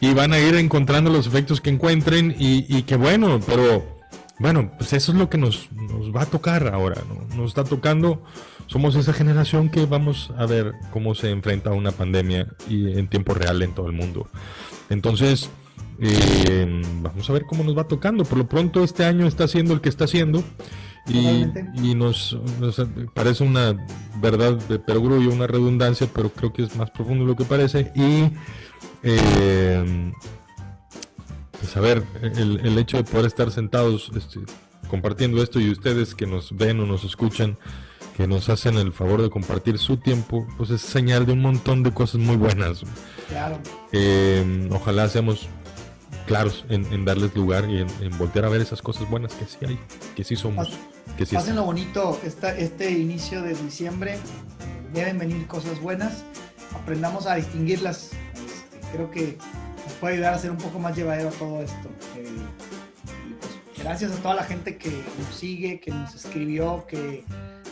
y 0.00 0.14
van 0.14 0.32
a 0.32 0.38
ir 0.38 0.54
encontrando 0.56 1.10
los 1.10 1.26
efectos 1.26 1.60
que 1.60 1.70
encuentren 1.70 2.34
y, 2.38 2.64
y 2.68 2.82
que 2.82 2.96
bueno, 2.96 3.40
pero 3.46 4.00
bueno, 4.40 4.70
pues 4.78 4.94
eso 4.94 5.12
es 5.12 5.18
lo 5.18 5.28
que 5.28 5.36
nos, 5.36 5.70
nos 5.70 6.16
va 6.16 6.22
a 6.22 6.26
tocar 6.26 6.66
ahora, 6.68 7.02
¿no? 7.06 7.36
Nos 7.36 7.48
está 7.48 7.62
tocando, 7.62 8.22
somos 8.66 8.96
esa 8.96 9.12
generación 9.12 9.68
que 9.68 9.84
vamos 9.84 10.32
a 10.38 10.46
ver 10.46 10.72
cómo 10.90 11.14
se 11.14 11.30
enfrenta 11.30 11.70
a 11.70 11.74
una 11.74 11.92
pandemia 11.92 12.46
y 12.66 12.98
en 12.98 13.08
tiempo 13.08 13.34
real 13.34 13.60
en 13.60 13.74
todo 13.74 13.86
el 13.86 13.92
mundo. 13.92 14.28
Entonces, 14.88 15.50
eh, 16.00 16.82
vamos 17.02 17.28
a 17.28 17.32
ver 17.34 17.44
cómo 17.44 17.64
nos 17.64 17.76
va 17.76 17.84
tocando. 17.84 18.24
Por 18.24 18.38
lo 18.38 18.48
pronto 18.48 18.82
este 18.82 19.04
año 19.04 19.26
está 19.26 19.46
siendo 19.46 19.74
el 19.74 19.82
que 19.82 19.90
está 19.90 20.06
siendo 20.06 20.42
y, 21.06 21.94
nos, 21.94 22.36
nos 22.60 22.80
parece 23.14 23.44
una 23.44 23.86
verdad 24.20 24.52
de 24.52 24.78
perogrullo, 24.78 25.32
una 25.32 25.46
redundancia, 25.46 26.08
pero 26.14 26.30
creo 26.30 26.52
que 26.52 26.62
es 26.62 26.76
más 26.76 26.90
profundo 26.90 27.24
de 27.24 27.30
lo 27.30 27.36
que 27.36 27.44
parece. 27.44 27.90
Y 27.94 28.30
eh, 29.02 30.12
pues 31.58 31.76
a 31.76 31.80
ver, 31.80 32.04
el, 32.22 32.60
el 32.60 32.78
hecho 32.78 32.96
de 32.96 33.04
poder 33.04 33.26
estar 33.26 33.50
sentados 33.50 34.10
este, 34.16 34.40
compartiendo 34.88 35.42
esto 35.42 35.60
y 35.60 35.70
ustedes 35.70 36.14
que 36.14 36.26
nos 36.26 36.56
ven 36.56 36.80
o 36.80 36.86
nos 36.86 37.04
escuchan, 37.04 37.56
que 38.16 38.26
nos 38.26 38.48
hacen 38.48 38.76
el 38.76 38.92
favor 38.92 39.22
de 39.22 39.30
compartir 39.30 39.78
su 39.78 39.96
tiempo, 39.96 40.46
pues 40.56 40.70
es 40.70 40.82
señal 40.82 41.26
de 41.26 41.32
un 41.32 41.40
montón 41.40 41.82
de 41.82 41.92
cosas 41.92 42.20
muy 42.20 42.36
buenas. 42.36 42.82
claro. 43.28 43.58
Eh, 43.92 44.68
ojalá 44.70 45.08
seamos 45.08 45.48
claros 46.26 46.64
en, 46.68 46.86
en 46.92 47.04
darles 47.04 47.34
lugar 47.34 47.68
y 47.68 47.78
en, 47.78 47.88
en 48.00 48.16
voltear 48.18 48.44
a 48.44 48.48
ver 48.48 48.60
esas 48.60 48.82
cosas 48.82 49.08
buenas 49.08 49.34
que 49.34 49.46
sí 49.46 49.58
hay, 49.66 49.78
que 50.14 50.22
sí 50.24 50.36
somos, 50.36 50.70
que 51.16 51.26
sí 51.26 51.34
Pasen 51.34 51.50
están. 51.50 51.56
lo 51.56 51.64
bonito 51.64 52.20
esta, 52.24 52.56
este 52.56 52.90
inicio 52.90 53.42
de 53.42 53.54
diciembre. 53.54 54.18
Deben 54.92 55.18
venir 55.18 55.46
cosas 55.46 55.80
buenas. 55.80 56.24
Aprendamos 56.74 57.26
a 57.26 57.34
distinguirlas. 57.36 58.10
Creo 58.92 59.10
que 59.10 59.38
nos 59.84 59.94
puede 59.94 60.14
ayudar 60.14 60.34
a 60.34 60.38
ser 60.38 60.50
un 60.50 60.58
poco 60.58 60.78
más 60.78 60.96
llevadero 60.96 61.30
todo 61.30 61.62
esto. 61.62 61.88
Eh, 62.16 62.28
y 63.28 63.32
pues, 63.34 63.52
gracias 63.78 64.12
a 64.12 64.16
toda 64.16 64.34
la 64.34 64.44
gente 64.44 64.76
que 64.76 64.90
nos 64.90 65.34
sigue, 65.34 65.80
que 65.80 65.90
nos 65.90 66.14
escribió, 66.14 66.86
que 66.88 67.24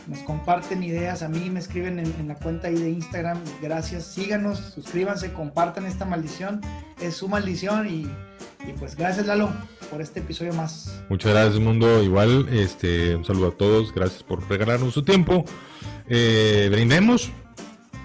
nos 0.06 0.20
comparten 0.20 0.82
ideas. 0.82 1.22
A 1.22 1.28
mí 1.28 1.50
me 1.50 1.60
escriben 1.60 1.98
en, 1.98 2.14
en 2.18 2.28
la 2.28 2.36
cuenta 2.36 2.68
ahí 2.68 2.76
de 2.76 2.90
Instagram. 2.90 3.40
Gracias. 3.60 4.04
Síganos, 4.04 4.58
suscríbanse, 4.58 5.32
compartan 5.32 5.86
esta 5.86 6.04
maldición. 6.04 6.60
Es 7.00 7.16
su 7.16 7.28
maldición 7.28 7.88
y, 7.88 8.06
y 8.68 8.72
pues 8.72 8.96
gracias 8.96 9.26
Lalo 9.26 9.50
por 9.90 10.02
este 10.02 10.20
episodio 10.20 10.52
más. 10.52 11.02
Muchas 11.08 11.32
gracias, 11.32 11.58
mundo. 11.60 12.02
Igual, 12.02 12.48
este, 12.50 13.16
un 13.16 13.24
saludo 13.24 13.48
a 13.48 13.50
todos. 13.52 13.94
Gracias 13.94 14.22
por 14.22 14.48
regalarnos 14.48 14.94
su 14.94 15.02
tiempo. 15.02 15.44
Eh, 16.08 16.68
brindemos. 16.70 17.30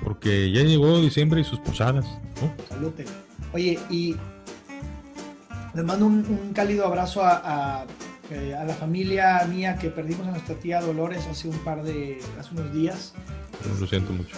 porque 0.04 0.52
ya 0.52 0.64
llegó 0.64 1.00
diciembre 1.00 1.42
y 1.42 1.44
sus 1.44 1.60
posadas, 1.60 2.06
¿no? 2.42 2.54
Salute. 2.68 3.06
Oye, 3.54 3.80
y 3.90 4.16
les 5.74 5.86
mando 5.86 6.06
un, 6.08 6.52
cálido 6.54 6.86
abrazo 6.86 7.22
a, 7.24 7.86
eh, 8.30 8.54
a, 8.54 8.66
la 8.66 8.74
familia 8.74 9.46
mía 9.50 9.78
que 9.78 9.90
perdimos 9.90 10.28
a 10.28 10.32
nuestra 10.32 10.56
tía 10.56 10.82
Dolores 10.82 11.26
hace 11.28 11.48
un 11.48 11.58
par 11.60 11.84
de, 11.84 12.20
hace 12.40 12.54
unos 12.54 12.74
días. 12.74 13.14
Lo 13.80 13.88
siento 13.88 14.12
mucho. 14.12 14.36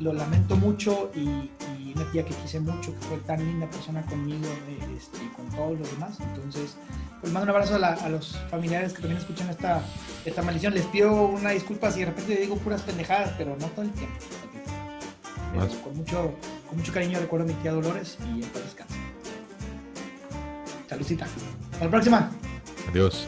Lo 0.00 0.12
lamento 0.12 0.56
mucho 0.56 1.10
y, 1.14 1.50
una 1.96 2.10
tía 2.10 2.24
que 2.24 2.34
quise 2.34 2.60
mucho, 2.60 2.92
que 2.94 3.06
fue 3.06 3.16
tan 3.18 3.38
linda 3.44 3.68
persona 3.68 4.02
conmigo 4.02 4.46
eh, 4.68 4.96
este, 4.96 5.24
y 5.24 5.28
con 5.28 5.48
todos 5.50 5.78
los 5.78 5.90
demás. 5.90 6.18
Entonces, 6.20 6.76
pues 7.20 7.32
mando 7.32 7.44
un 7.44 7.56
abrazo 7.56 7.76
a, 7.76 8.08
los 8.08 8.38
familiares 8.50 8.92
que 8.92 9.00
también 9.00 9.20
escuchan 9.20 9.48
esta, 9.48 9.82
esta 10.24 10.42
maldición. 10.42 10.74
Les 10.74 10.84
pido 10.86 11.12
una 11.12 11.50
disculpa 11.50 11.90
si 11.90 12.00
de 12.00 12.06
repente 12.06 12.36
digo 12.36 12.56
puras 12.56 12.82
pendejadas, 12.82 13.32
pero 13.38 13.56
no 13.58 13.66
todo 13.68 13.82
el 13.82 13.90
tiempo. 13.92 14.14
con, 15.82 15.96
mucho, 15.96 16.34
con 16.68 16.78
mucho 16.78 16.92
cariño 16.92 17.18
recuerdo 17.18 17.46
a 17.46 17.48
mi 17.48 17.54
tía 17.54 17.72
Dolores 17.72 18.18
y 18.20 18.42
en 18.42 18.48
paz 18.50 18.62
descanse. 18.62 18.96
Saludcita. 20.88 21.26
Hasta 21.72 21.84
la 21.84 21.90
próxima. 21.90 22.30
Adiós. 22.90 23.26